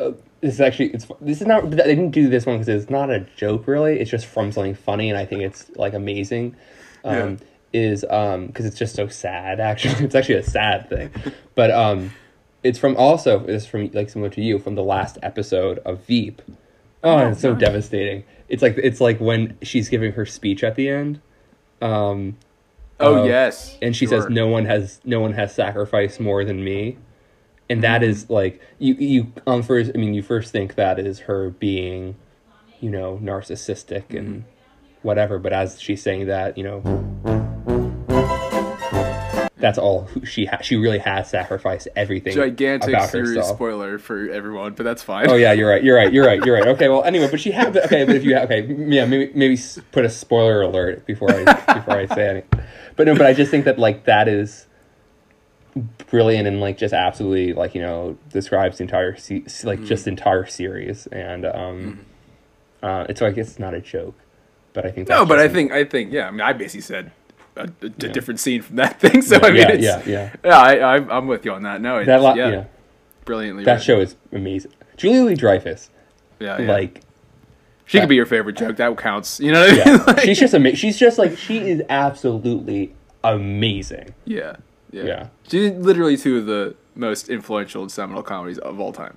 uh, 0.00 0.10
this 0.40 0.54
is 0.54 0.60
actually 0.60 0.92
it's 0.92 1.06
this 1.20 1.40
is 1.40 1.46
not. 1.46 1.70
They 1.70 1.76
didn't 1.76 2.10
do 2.10 2.28
this 2.28 2.44
one 2.46 2.56
because 2.56 2.68
it's 2.68 2.90
not 2.90 3.10
a 3.10 3.20
joke 3.36 3.68
really. 3.68 4.00
It's 4.00 4.10
just 4.10 4.26
from 4.26 4.50
something 4.50 4.74
funny, 4.74 5.08
and 5.08 5.16
I 5.18 5.24
think 5.24 5.42
it's 5.42 5.70
like 5.76 5.94
amazing. 5.94 6.56
Um, 7.04 7.38
Is 7.76 8.06
um 8.08 8.46
because 8.46 8.64
it's 8.64 8.78
just 8.78 8.94
so 8.94 9.06
sad. 9.08 9.60
Actually, 9.60 9.94
it's 10.06 10.14
actually 10.14 10.36
a 10.36 10.42
sad 10.42 10.88
thing, 10.88 11.10
but 11.54 11.70
um, 11.70 12.14
it's 12.62 12.78
from 12.78 12.96
also 12.96 13.44
it's 13.46 13.66
from 13.66 13.90
like 13.92 14.08
similar 14.08 14.30
to 14.30 14.40
you 14.40 14.58
from 14.58 14.76
the 14.76 14.82
last 14.82 15.18
episode 15.22 15.78
of 15.80 16.00
Veep. 16.06 16.40
Oh, 17.02 17.28
it's 17.28 17.40
so 17.42 17.54
devastating. 17.54 18.24
It's 18.48 18.62
like 18.62 18.78
it's 18.78 19.00
like 19.00 19.20
when 19.20 19.58
she's 19.62 19.88
giving 19.90 20.12
her 20.12 20.24
speech 20.24 20.64
at 20.64 20.74
the 20.76 20.88
end, 20.88 21.20
um, 21.82 22.38
oh 23.00 23.14
Uh, 23.14 23.26
yes, 23.26 23.76
and 23.82 23.94
she 23.94 24.06
sure. 24.06 24.08
says, 24.08 24.28
"No 24.28 24.46
one 24.48 24.64
has 24.64 25.00
no 25.04 25.20
one 25.20 25.34
has 25.34 25.54
sacrificed 25.54 26.18
more 26.20 26.44
than 26.44 26.64
me," 26.64 26.96
and 27.68 27.82
that 27.82 28.02
Mm-hmm. 28.02 28.10
is 28.10 28.30
like 28.30 28.60
you 28.78 28.94
you 28.94 29.32
on 29.46 29.62
first. 29.62 29.90
I 29.94 29.98
mean, 29.98 30.14
you 30.14 30.22
first 30.22 30.52
think 30.52 30.76
that 30.76 30.98
is 30.98 31.20
her 31.20 31.50
being, 31.50 32.16
you 32.80 32.90
know, 32.90 33.18
narcissistic 33.22 34.14
and 34.14 34.44
Mm-hmm. 34.44 34.48
whatever. 35.02 35.38
But 35.38 35.52
as 35.52 35.80
she's 35.80 36.02
saying 36.02 36.26
that, 36.26 36.56
you 36.58 36.64
know, 36.64 36.82
that's 39.58 39.78
all 39.78 40.08
she 40.24 40.44
ha- 40.44 40.60
she 40.60 40.76
really 40.76 40.98
has 40.98 41.30
sacrificed 41.30 41.88
everything 41.96 42.34
gigantic 42.34 42.90
about 42.90 43.08
serious 43.08 43.36
herself. 43.36 43.56
spoiler 43.56 43.98
for 43.98 44.28
everyone, 44.30 44.74
but 44.74 44.82
that's 44.82 45.02
fine. 45.02 45.30
Oh 45.30 45.34
yeah, 45.34 45.52
you're 45.52 45.68
right. 45.70 45.82
You're 45.82 45.96
right. 45.96 46.12
You're 46.12 46.26
right. 46.26 46.44
You're 46.44 46.54
right. 46.56 46.68
Okay. 46.68 46.88
Well, 46.88 47.02
anyway, 47.04 47.28
but 47.30 47.40
she 47.40 47.52
had. 47.52 47.72
but- 47.72 47.86
Okay, 47.86 48.04
but 48.04 48.16
if 48.16 48.24
you 48.24 48.36
okay, 48.36 48.66
yeah, 48.66 49.06
maybe 49.06 49.32
maybe 49.34 49.58
put 49.92 50.04
a 50.04 50.10
spoiler 50.10 50.60
alert 50.62 51.06
before 51.06 51.30
I 51.30 51.44
before 51.74 51.94
I 51.96 52.06
say 52.06 52.28
anything. 52.28 52.60
But 52.96 53.06
no, 53.06 53.14
but 53.16 53.26
I 53.26 53.32
just 53.32 53.50
think 53.50 53.64
that 53.64 53.78
like 53.78 54.04
that 54.04 54.28
is 54.28 54.66
brilliant 56.10 56.48
and 56.48 56.60
like 56.60 56.78
just 56.78 56.94
absolutely 56.94 57.52
like 57.52 57.74
you 57.74 57.82
know 57.82 58.16
describes 58.32 58.78
the 58.78 58.84
entire 58.84 59.14
se- 59.16 59.44
like 59.64 59.82
just 59.84 60.04
the 60.04 60.10
entire 60.10 60.46
series 60.46 61.06
and 61.08 61.44
um 61.44 62.06
uh 62.82 63.04
it's 63.10 63.20
like 63.20 63.36
it's 63.36 63.58
not 63.58 63.74
a 63.74 63.80
joke, 63.80 64.14
but 64.72 64.86
I 64.86 64.90
think 64.90 65.08
no, 65.08 65.26
but 65.26 65.38
I 65.38 65.48
think 65.48 65.72
I 65.72 65.84
think 65.84 66.12
yeah. 66.12 66.28
I 66.28 66.30
mean, 66.30 66.40
I 66.40 66.52
basically 66.54 66.80
said 66.82 67.12
a, 67.56 67.62
a 67.82 67.88
different 67.88 68.40
scene 68.40 68.62
from 68.62 68.76
that 68.76 69.00
thing. 69.00 69.22
So 69.22 69.36
I 69.42 69.48
mean, 69.50 69.56
yeah, 69.56 69.68
it's, 69.70 69.82
yeah, 69.84 70.02
yeah. 70.06 70.36
yeah. 70.44 70.58
I, 70.58 70.74
I 70.76 71.16
I'm 71.16 71.26
with 71.26 71.44
you 71.44 71.52
on 71.52 71.62
that. 71.62 71.80
No, 71.80 71.98
it's, 71.98 72.06
That 72.06 72.20
lot, 72.20 72.36
yeah, 72.36 72.48
yeah. 72.50 72.64
brilliantly. 73.24 73.64
That 73.64 73.72
written. 73.80 73.86
show 73.86 74.00
is 74.00 74.16
amazing. 74.32 74.72
Julia 74.96 75.22
Louis 75.22 75.34
Dreyfus, 75.36 75.90
yeah, 76.40 76.60
yeah. 76.60 76.72
like 76.72 77.02
she 77.84 78.00
could 78.00 78.08
be 78.08 78.14
your 78.16 78.26
favorite 78.26 78.56
joke. 78.56 78.76
That 78.76 78.96
counts. 78.98 79.40
You 79.40 79.52
know 79.52 79.60
what 79.60 79.70
I 79.70 79.72
mean? 79.72 79.84
yeah, 79.98 80.04
Like- 80.06 80.20
she's 80.20 80.38
just 80.40 80.54
amazing. 80.54 80.76
She's 80.76 80.98
just 80.98 81.18
like 81.18 81.36
she 81.36 81.58
is 81.70 81.82
absolutely 81.88 82.94
amazing. 83.24 84.14
yeah, 84.24 84.56
yeah, 84.90 85.02
Yeah. 85.04 85.28
She's 85.48 85.72
literally 85.72 86.16
two 86.16 86.38
of 86.38 86.46
the 86.46 86.74
most 86.94 87.28
influential 87.28 87.82
and 87.82 87.90
seminal 87.92 88.22
comedies 88.22 88.58
of 88.58 88.80
all 88.80 88.92
time. 88.92 89.16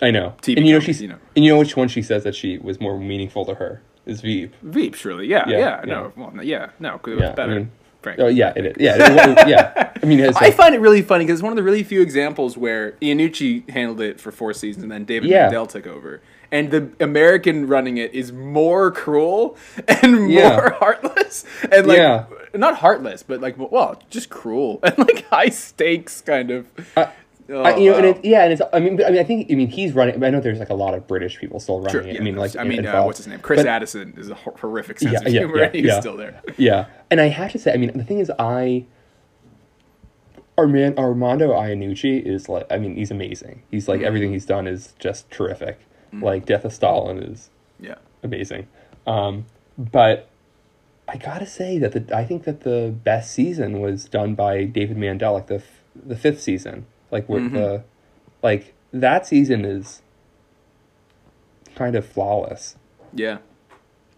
I 0.00 0.10
know. 0.10 0.34
TV 0.42 0.58
and 0.58 0.66
you 0.66 0.72
know 0.74 0.78
comedies, 0.78 0.84
she's 0.84 1.02
you 1.02 1.08
know. 1.08 1.18
and 1.34 1.44
you 1.44 1.52
know 1.52 1.58
which 1.58 1.76
one 1.76 1.88
she 1.88 2.02
says 2.02 2.22
that 2.24 2.34
she 2.34 2.58
was 2.58 2.80
more 2.80 2.98
meaningful 2.98 3.44
to 3.46 3.54
her 3.54 3.82
is 4.06 4.20
Veep. 4.20 4.54
Veep, 4.62 4.94
surely. 4.94 5.26
Yeah, 5.26 5.44
yeah, 5.48 5.58
Yeah, 5.58 5.80
no, 5.84 6.12
well, 6.16 6.32
yeah, 6.42 6.70
no, 6.78 6.92
because 6.92 7.12
it 7.12 7.16
was 7.16 7.22
Yeah, 7.24 7.30
I 7.32 7.34
better. 7.34 7.54
mean- 7.56 7.70
frankly. 8.02 8.24
Oh 8.24 8.28
yeah, 8.28 8.52
it 8.54 8.66
is. 8.66 8.76
Yeah, 8.78 8.94
it- 8.98 9.38
it- 9.38 9.48
yeah. 9.48 9.92
I 10.00 10.06
mean, 10.06 10.20
it's 10.20 10.36
I 10.36 10.50
find 10.52 10.74
it 10.74 10.80
really 10.80 11.02
funny 11.02 11.24
because 11.24 11.40
it's 11.40 11.42
one 11.42 11.52
of 11.52 11.56
the 11.56 11.62
really 11.64 11.82
few 11.82 12.00
examples 12.02 12.56
where 12.56 12.92
Iannucci 13.02 13.68
handled 13.70 14.00
it 14.00 14.20
for 14.20 14.30
four 14.30 14.52
seasons 14.52 14.84
and 14.84 14.92
then 14.92 15.04
David 15.04 15.28
Yeah. 15.30 15.42
Mandel 15.46 15.66
took 15.66 15.86
over. 15.86 16.20
And 16.52 16.70
the 16.70 16.88
American 17.00 17.66
running 17.66 17.96
it 17.96 18.14
is 18.14 18.30
more 18.32 18.92
cruel 18.92 19.56
and 19.88 20.12
more 20.20 20.28
Yeah. 20.28 20.70
heartless 20.74 21.44
and 21.72 21.88
like 21.88 21.98
Yeah. 21.98 22.26
not 22.54 22.76
heartless, 22.76 23.24
but 23.24 23.40
like 23.40 23.56
well, 23.58 24.00
just 24.10 24.30
cruel 24.30 24.78
and 24.84 24.96
like 24.98 25.24
high 25.26 25.48
stakes 25.48 26.20
kind 26.20 26.52
of. 26.52 26.66
I- 26.96 27.10
Oh, 27.48 27.62
I, 27.62 27.76
you 27.76 27.90
know, 27.92 27.98
and 27.98 28.06
it, 28.06 28.24
yeah, 28.24 28.42
and 28.44 28.52
it's. 28.52 28.62
I 28.72 28.80
mean, 28.80 28.96
but- 28.96 29.06
I 29.06 29.10
mean, 29.10 29.20
I 29.20 29.24
think. 29.24 29.50
I 29.50 29.54
mean, 29.54 29.68
he's 29.68 29.92
running. 29.92 30.22
I 30.22 30.30
know 30.30 30.40
there's 30.40 30.58
like 30.58 30.70
a 30.70 30.74
lot 30.74 30.94
of 30.94 31.06
British 31.06 31.38
people 31.38 31.60
still 31.60 31.78
running 31.78 31.92
Sure, 31.92 32.00
it. 32.02 32.14
yeah, 32.14 32.20
I 32.20 32.24
mean, 32.24 32.34
like, 32.36 32.56
I 32.56 32.64
mean, 32.64 32.84
uh, 32.84 33.04
what's 33.04 33.18
his 33.18 33.28
name? 33.28 33.38
Chris 33.38 33.60
But- 33.60 33.66
Addison 33.68 34.14
is 34.16 34.30
a 34.30 34.34
horrific 34.34 34.98
sense 34.98 35.12
Yeah, 35.12 35.18
of 35.20 35.32
yeah, 35.32 35.40
humor, 35.40 35.58
yeah, 35.58 35.64
and 35.66 35.74
he's 35.74 35.84
yeah. 35.86 36.00
still 36.00 36.16
there. 36.16 36.42
Yeah, 36.56 36.86
and 37.10 37.20
I 37.20 37.28
have 37.28 37.52
to 37.52 37.58
say, 37.58 37.72
I 37.72 37.76
mean, 37.76 37.96
the 37.96 38.04
thing 38.04 38.18
is, 38.18 38.30
I. 38.38 38.84
Armand, 40.58 40.98
Armando 40.98 41.50
Iannucci 41.52 42.24
is 42.24 42.48
like, 42.48 42.66
I 42.70 42.78
mean, 42.78 42.96
he's 42.96 43.10
amazing. 43.10 43.62
He's 43.70 43.88
like 43.88 44.00
everything 44.00 44.32
he's 44.32 44.46
done 44.46 44.66
is 44.66 44.94
just 44.98 45.30
terrific. 45.30 45.78
Like 46.14 46.46
Death 46.46 46.64
of 46.64 46.72
Stalin 46.72 47.22
is 47.22 47.50
Yeah, 47.78 47.96
amazing. 48.22 48.66
Um, 49.06 49.44
but 49.76 50.28
I 51.06 51.18
gotta 51.18 51.44
say 51.44 51.78
that 51.78 51.92
the 51.92 52.16
I 52.16 52.24
think 52.24 52.44
that 52.44 52.62
the 52.62 52.94
best 53.04 53.32
season 53.32 53.80
was 53.80 54.06
done 54.06 54.34
by 54.34 54.64
David 54.64 54.96
Mandel, 54.96 55.34
like 55.34 55.48
the 55.48 55.62
the 55.94 56.16
fifth 56.16 56.40
season, 56.40 56.86
like 57.10 57.28
where 57.28 57.48
the 57.48 57.84
like 58.42 58.74
that 58.92 59.26
season 59.26 59.64
is 59.64 60.02
kind 61.74 61.94
of 61.96 62.06
flawless. 62.06 62.76
yeah, 63.12 63.38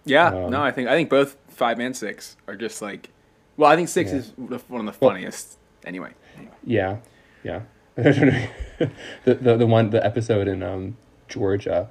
yeah. 0.05 0.29
Um, 0.29 0.51
no, 0.51 0.63
I 0.63 0.71
think 0.71 0.89
I 0.89 0.93
think 0.95 1.11
both 1.11 1.37
five 1.49 1.79
and 1.81 1.97
six 1.97 2.37
are 2.47 2.57
just 2.57 2.81
like. 2.83 3.11
Well, 3.57 3.71
I 3.71 3.75
think 3.77 3.89
six 3.89 4.11
Yeah. 4.13 4.19
is 4.19 4.33
one 4.69 4.81
of 4.81 4.87
the 4.87 4.93
funniest. 4.93 5.59
Anyway, 5.85 6.13
anyway. 6.37 6.53
Yeah, 6.65 6.99
yeah. 7.43 7.63
the, 7.97 8.91
the 9.25 9.57
the 9.57 9.67
one 9.67 9.91
the 9.91 10.05
episode 10.05 10.47
in 10.47 10.63
um 10.63 10.97
Georgia 11.29 11.89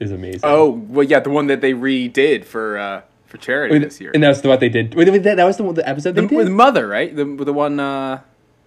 is 0.00 0.10
amazing. 0.10 0.40
Oh 0.42 0.70
well, 0.70 1.04
yeah, 1.04 1.20
the 1.20 1.30
one 1.30 1.46
that 1.46 1.60
they 1.60 1.72
redid 1.72 2.44
for 2.44 2.76
uh, 2.78 3.02
for 3.26 3.36
charity 3.38 3.74
Wait, 3.74 3.84
this 3.84 4.00
year. 4.00 4.10
and 4.12 4.22
that's 4.22 4.42
what 4.42 4.58
they 4.58 4.68
did. 4.68 4.94
Wait, 4.96 5.08
wait, 5.08 5.22
that, 5.22 5.36
that 5.36 5.44
was 5.44 5.56
the, 5.56 5.62
one- 5.62 5.74
the 5.76 5.88
episode 5.88 6.16
they 6.16 6.22
did. 6.26 6.32
with 6.36 6.48
mother, 6.48 6.88
right? 6.88 7.14
The 7.14 7.24
the 7.24 7.52
one. 7.52 7.78
Uh, 7.78 8.22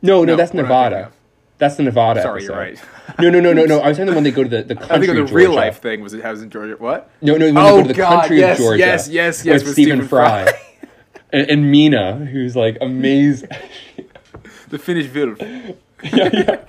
no, 0.05 0.19
no, 0.19 0.23
no, 0.25 0.35
that's 0.35 0.53
what 0.53 0.59
am 0.59 0.65
I 0.65 0.69
thinking 0.83 0.89
Nevada. 0.99 1.11
That's 1.57 1.75
the 1.77 1.83
Nevada. 1.83 2.21
Sorry, 2.21 2.39
episode. 2.43 2.53
you're 2.53 2.61
right. 2.61 2.79
no, 3.19 3.29
no, 3.29 3.39
no, 3.39 3.53
no, 3.53 3.65
no. 3.65 3.79
I 3.83 3.87
was 3.89 3.97
talking 3.97 4.07
the 4.09 4.13
one 4.15 4.23
they 4.23 4.31
go 4.31 4.43
to 4.43 4.49
the, 4.49 4.63
the 4.63 4.75
I 4.75 4.87
country 4.87 5.07
think 5.07 5.09
of 5.19 5.25
the 5.25 5.31
Georgia. 5.31 5.35
real 5.35 5.53
life 5.53 5.81
thing 5.81 6.01
was 6.01 6.13
it 6.13 6.21
has 6.21 6.41
in 6.41 6.49
Georgia. 6.49 6.75
What? 6.77 7.09
No, 7.21 7.37
no, 7.37 7.45
when 7.45 7.57
Oh, 7.57 7.61
they 7.63 7.71
go 7.71 7.77
oh, 7.77 7.81
to 7.83 7.87
the 7.87 7.93
God, 7.93 8.19
country 8.21 8.39
yes, 8.39 8.59
of 8.59 8.63
Georgia. 8.65 8.79
yes, 8.79 9.07
yes, 9.09 9.45
yes, 9.45 9.53
With 9.61 9.63
with 9.63 9.73
Stephen 9.73 9.97
Stephen 9.99 10.07
Fry. 10.07 10.45
Fry. 10.51 10.87
and, 11.31 11.49
and 11.49 11.71
Mina, 11.71 12.15
who's 12.25 12.55
like 12.55 12.77
amazing. 12.81 13.49
The 14.69 14.79
Finnish 14.79 15.05
film. 15.07 15.37
yeah, 16.03 16.29
yeah. 16.33 16.61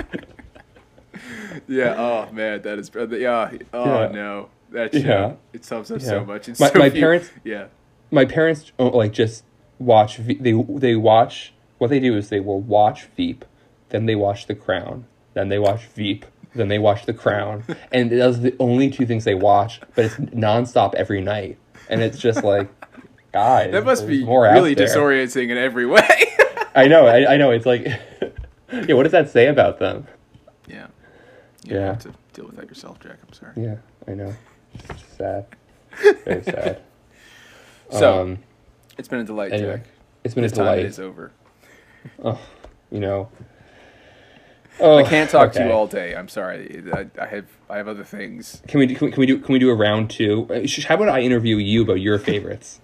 Yeah. 1.67 1.95
Oh 1.97 2.29
man, 2.33 2.63
that 2.63 2.79
is. 2.79 2.91
Uh, 2.95 3.09
yeah. 3.09 3.51
Oh 3.73 3.85
Yeah. 4.03 4.09
no, 4.09 4.49
that 4.71 4.93
show. 4.93 4.99
Yeah. 5.01 5.33
It 5.53 5.65
sums 5.65 5.91
up 5.91 6.01
Yeah. 6.01 6.07
so 6.07 6.25
much. 6.25 6.49
It's 6.49 6.61
My- 6.61 6.69
so 6.71 6.79
my 6.79 6.91
parents- 6.91 7.31
Yeah. 7.43 7.67
my 8.11 8.25
parents 8.25 8.71
don't 8.79 8.95
like 8.95 9.13
just 9.13 9.45
watch 9.79 10.19
they 10.19 10.53
they 10.53 10.95
watch 10.95 11.53
what 11.79 11.91
they 11.91 12.01
do 12.01 12.17
is 12.17 12.29
they 12.29 12.41
will 12.41 12.61
watch 12.61 13.05
Veep, 13.17 13.45
then 13.91 14.07
they 14.07 14.15
watch 14.15 14.47
The 14.47 14.55
Crown, 14.55 15.05
then 15.35 15.49
they 15.49 15.59
watch 15.59 15.85
Veep, 15.95 16.25
then 16.55 16.69
they 16.69 16.79
watch 16.79 17.07
The 17.07 17.13
Crown, 17.15 17.65
and 17.93 18.11
those 18.11 18.39
are 18.39 18.43
the 18.43 18.57
only 18.59 18.91
two 18.91 19.07
things 19.07 19.25
they 19.25 19.35
watch. 19.35 19.81
But 19.95 20.07
it's 20.07 20.15
nonstop 20.17 20.95
every 20.95 21.21
night, 21.21 21.59
and 21.89 22.03
it's 22.03 22.19
just 22.19 22.43
like, 22.45 22.69
guys, 23.33 23.73
That 23.73 23.85
must 23.85 24.07
be 24.07 24.25
really 24.25 24.75
disorienting 24.75 25.51
in 25.51 25.59
every 25.59 25.87
way. 25.87 26.09
I 26.75 26.87
know, 26.89 27.07
I, 27.07 27.35
I 27.35 27.37
know. 27.37 27.51
It's 27.53 27.67
like, 27.67 27.85
yeah. 27.85 28.95
What 28.95 29.05
does 29.05 29.13
that 29.13 29.31
say 29.31 29.47
about 29.47 29.79
them? 29.79 30.07
yeah. 30.69 30.87
You 31.65 31.77
Yeah. 31.77 31.87
have 31.87 31.99
to 32.01 32.13
deal 32.33 32.47
with 32.47 32.57
that 32.57 32.69
yourself, 32.69 33.01
Jack. 33.01 33.17
I'm 33.27 33.33
sorry. 33.33 33.53
Yeah, 33.57 33.77
I 34.07 34.13
know. 34.15 34.33
It's 34.91 35.05
sad, 35.17 35.47
very 36.25 36.43
sad. 36.43 36.83
So 37.91 38.23
um, 38.23 38.39
it's 38.99 39.09
been 39.09 39.21
a 39.21 39.25
delight, 39.25 39.53
anyway, 39.53 39.77
Jack. 39.79 39.87
it's 40.25 40.35
been 40.35 40.45
a 40.45 40.49
This 40.49 40.57
time 40.57 40.65
delight. 40.67 40.79
it 40.81 40.87
is 40.87 40.99
over. 40.99 41.33
Oh, 42.25 42.41
you 42.91 43.01
know. 43.01 43.29
Oh, 44.79 44.99
I 44.99 45.05
can't 45.05 45.31
talk 45.31 45.53
to 45.53 45.65
you 45.65 45.71
all 45.73 45.87
day. 45.87 46.15
I'm 46.15 46.29
sorry. 46.29 46.83
I, 46.93 47.07
I 47.19 47.27
have 47.27 47.47
I 47.71 47.79
have 47.79 47.89
other 47.89 48.05
things. 48.05 48.63
Can 48.69 48.79
we, 48.81 48.87
do- 48.87 48.95
can 48.95 49.07
we 49.07 49.13
can 49.13 49.21
we 49.21 49.27
do 49.27 49.39
can 49.39 49.53
we 49.55 49.59
do 49.59 49.71
a 49.71 49.75
round 49.75 50.11
two? 50.11 50.47
Uh, 50.51 50.67
How 50.87 50.97
about 50.97 51.09
I 51.09 51.21
interview 51.21 51.57
you 51.57 51.83
about 51.83 52.01
your 52.01 52.19
favorites? 52.19 52.81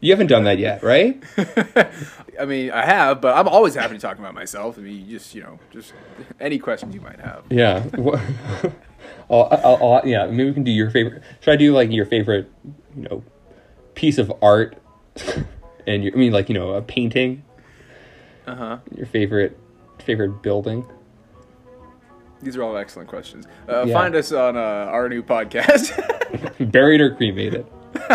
You 0.00 0.12
haven't 0.12 0.28
done 0.28 0.44
that 0.44 0.58
yet, 0.58 0.82
right? 0.82 1.22
I 2.40 2.44
mean, 2.44 2.70
I 2.72 2.84
have, 2.84 3.20
but 3.20 3.36
I'm 3.36 3.46
always 3.46 3.74
happy 3.74 3.94
to 3.94 4.00
talk 4.00 4.18
about 4.18 4.34
myself. 4.34 4.78
I 4.78 4.82
mean, 4.82 5.06
you 5.06 5.18
just 5.18 5.34
you 5.34 5.42
know, 5.42 5.58
just 5.70 5.92
any 6.40 6.58
questions 6.58 6.94
you 6.94 7.00
might 7.00 7.20
have. 7.20 7.44
Yeah. 7.50 7.84
I'll, 9.30 9.48
I'll, 9.50 9.76
I'll, 9.94 10.02
yeah. 10.06 10.26
Maybe 10.26 10.44
we 10.46 10.54
can 10.54 10.64
do 10.64 10.72
your 10.72 10.90
favorite. 10.90 11.22
Should 11.40 11.52
I 11.52 11.56
do 11.56 11.72
like 11.72 11.90
your 11.90 12.06
favorite, 12.06 12.50
you 12.96 13.02
know, 13.02 13.22
piece 13.94 14.18
of 14.18 14.32
art? 14.42 14.76
and 15.86 16.04
your, 16.04 16.12
I 16.12 16.16
mean, 16.16 16.32
like 16.32 16.48
you 16.48 16.54
know, 16.54 16.70
a 16.72 16.82
painting. 16.82 17.44
Uh 18.46 18.54
huh. 18.54 18.78
Your 18.96 19.06
favorite 19.06 19.56
favorite 19.98 20.42
building. 20.42 20.84
These 22.42 22.56
are 22.56 22.62
all 22.64 22.76
excellent 22.76 23.08
questions. 23.08 23.46
Uh, 23.68 23.84
Yeah. 23.86 23.94
Find 23.94 24.14
us 24.16 24.32
on 24.32 24.56
uh, 24.56 24.60
our 24.60 25.08
new 25.08 25.22
podcast, 25.22 25.92
Buried 26.72 27.00
or 27.00 27.14
cremated. 27.14 27.66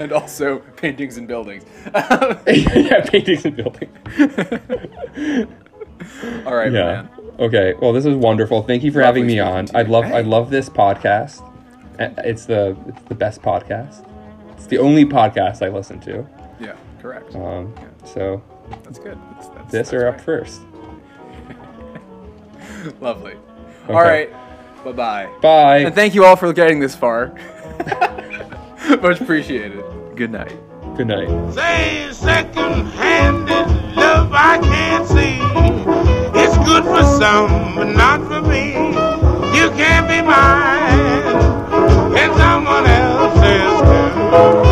and 0.00 0.12
also 0.12 0.58
paintings 0.76 1.16
and 1.16 1.26
buildings. 1.26 1.64
yeah, 1.94 3.04
paintings 3.06 3.44
and 3.44 3.56
buildings. 3.56 3.90
all 6.46 6.54
right, 6.54 6.70
Yeah. 6.72 6.84
man. 7.02 7.08
Okay. 7.40 7.74
Well, 7.80 7.92
this 7.92 8.04
was 8.04 8.14
wonderful. 8.16 8.62
Thank 8.62 8.82
you 8.84 8.90
for 8.92 9.00
Lovely 9.02 9.20
having 9.22 9.26
me 9.26 9.40
on. 9.40 9.66
I 9.74 9.82
you. 9.82 9.88
love 9.88 10.04
I 10.04 10.20
love 10.22 10.50
this 10.50 10.68
podcast. 10.68 11.42
It's 11.98 12.44
the 12.46 12.76
it's 12.88 13.02
the 13.08 13.14
best 13.14 13.42
podcast. 13.42 14.04
It's 14.56 14.66
the 14.66 14.78
only 14.78 15.04
podcast 15.04 15.64
I 15.64 15.68
listen 15.68 15.98
to. 16.00 16.24
Correct. 17.00 17.34
Um, 17.34 17.72
yeah. 17.76 17.88
So 18.04 18.42
that's 18.82 18.98
good. 18.98 19.18
That's, 19.32 19.48
that's, 19.48 19.72
this 19.72 19.92
are 19.92 20.04
right. 20.04 20.14
up 20.14 20.20
first. 20.20 20.60
Lovely. 23.00 23.32
Okay. 23.84 23.92
All 23.92 24.02
right. 24.02 24.32
Bye 24.84 24.92
bye. 24.92 25.30
Bye. 25.40 25.78
And 25.78 25.94
thank 25.94 26.14
you 26.14 26.24
all 26.24 26.36
for 26.36 26.52
getting 26.52 26.80
this 26.80 26.94
far. 26.94 27.34
Much 29.02 29.20
appreciated. 29.20 29.84
Good 30.16 30.30
night. 30.30 30.56
Good 30.96 31.08
night. 31.08 31.52
Say 31.52 32.08
second-handed 32.12 33.96
love 33.96 34.32
I 34.32 34.58
can't 34.58 35.06
see. 35.06 35.38
It's 36.38 36.56
good 36.66 36.84
for 36.84 37.02
some, 37.18 37.76
but 37.76 37.84
not 37.84 38.20
for 38.26 38.42
me. 38.42 38.72
You 39.56 39.70
can't 39.76 40.08
be 40.08 40.22
mine, 40.22 42.16
and 42.16 42.34
someone 42.36 42.86
else's 42.86 44.62
too. 44.62 44.67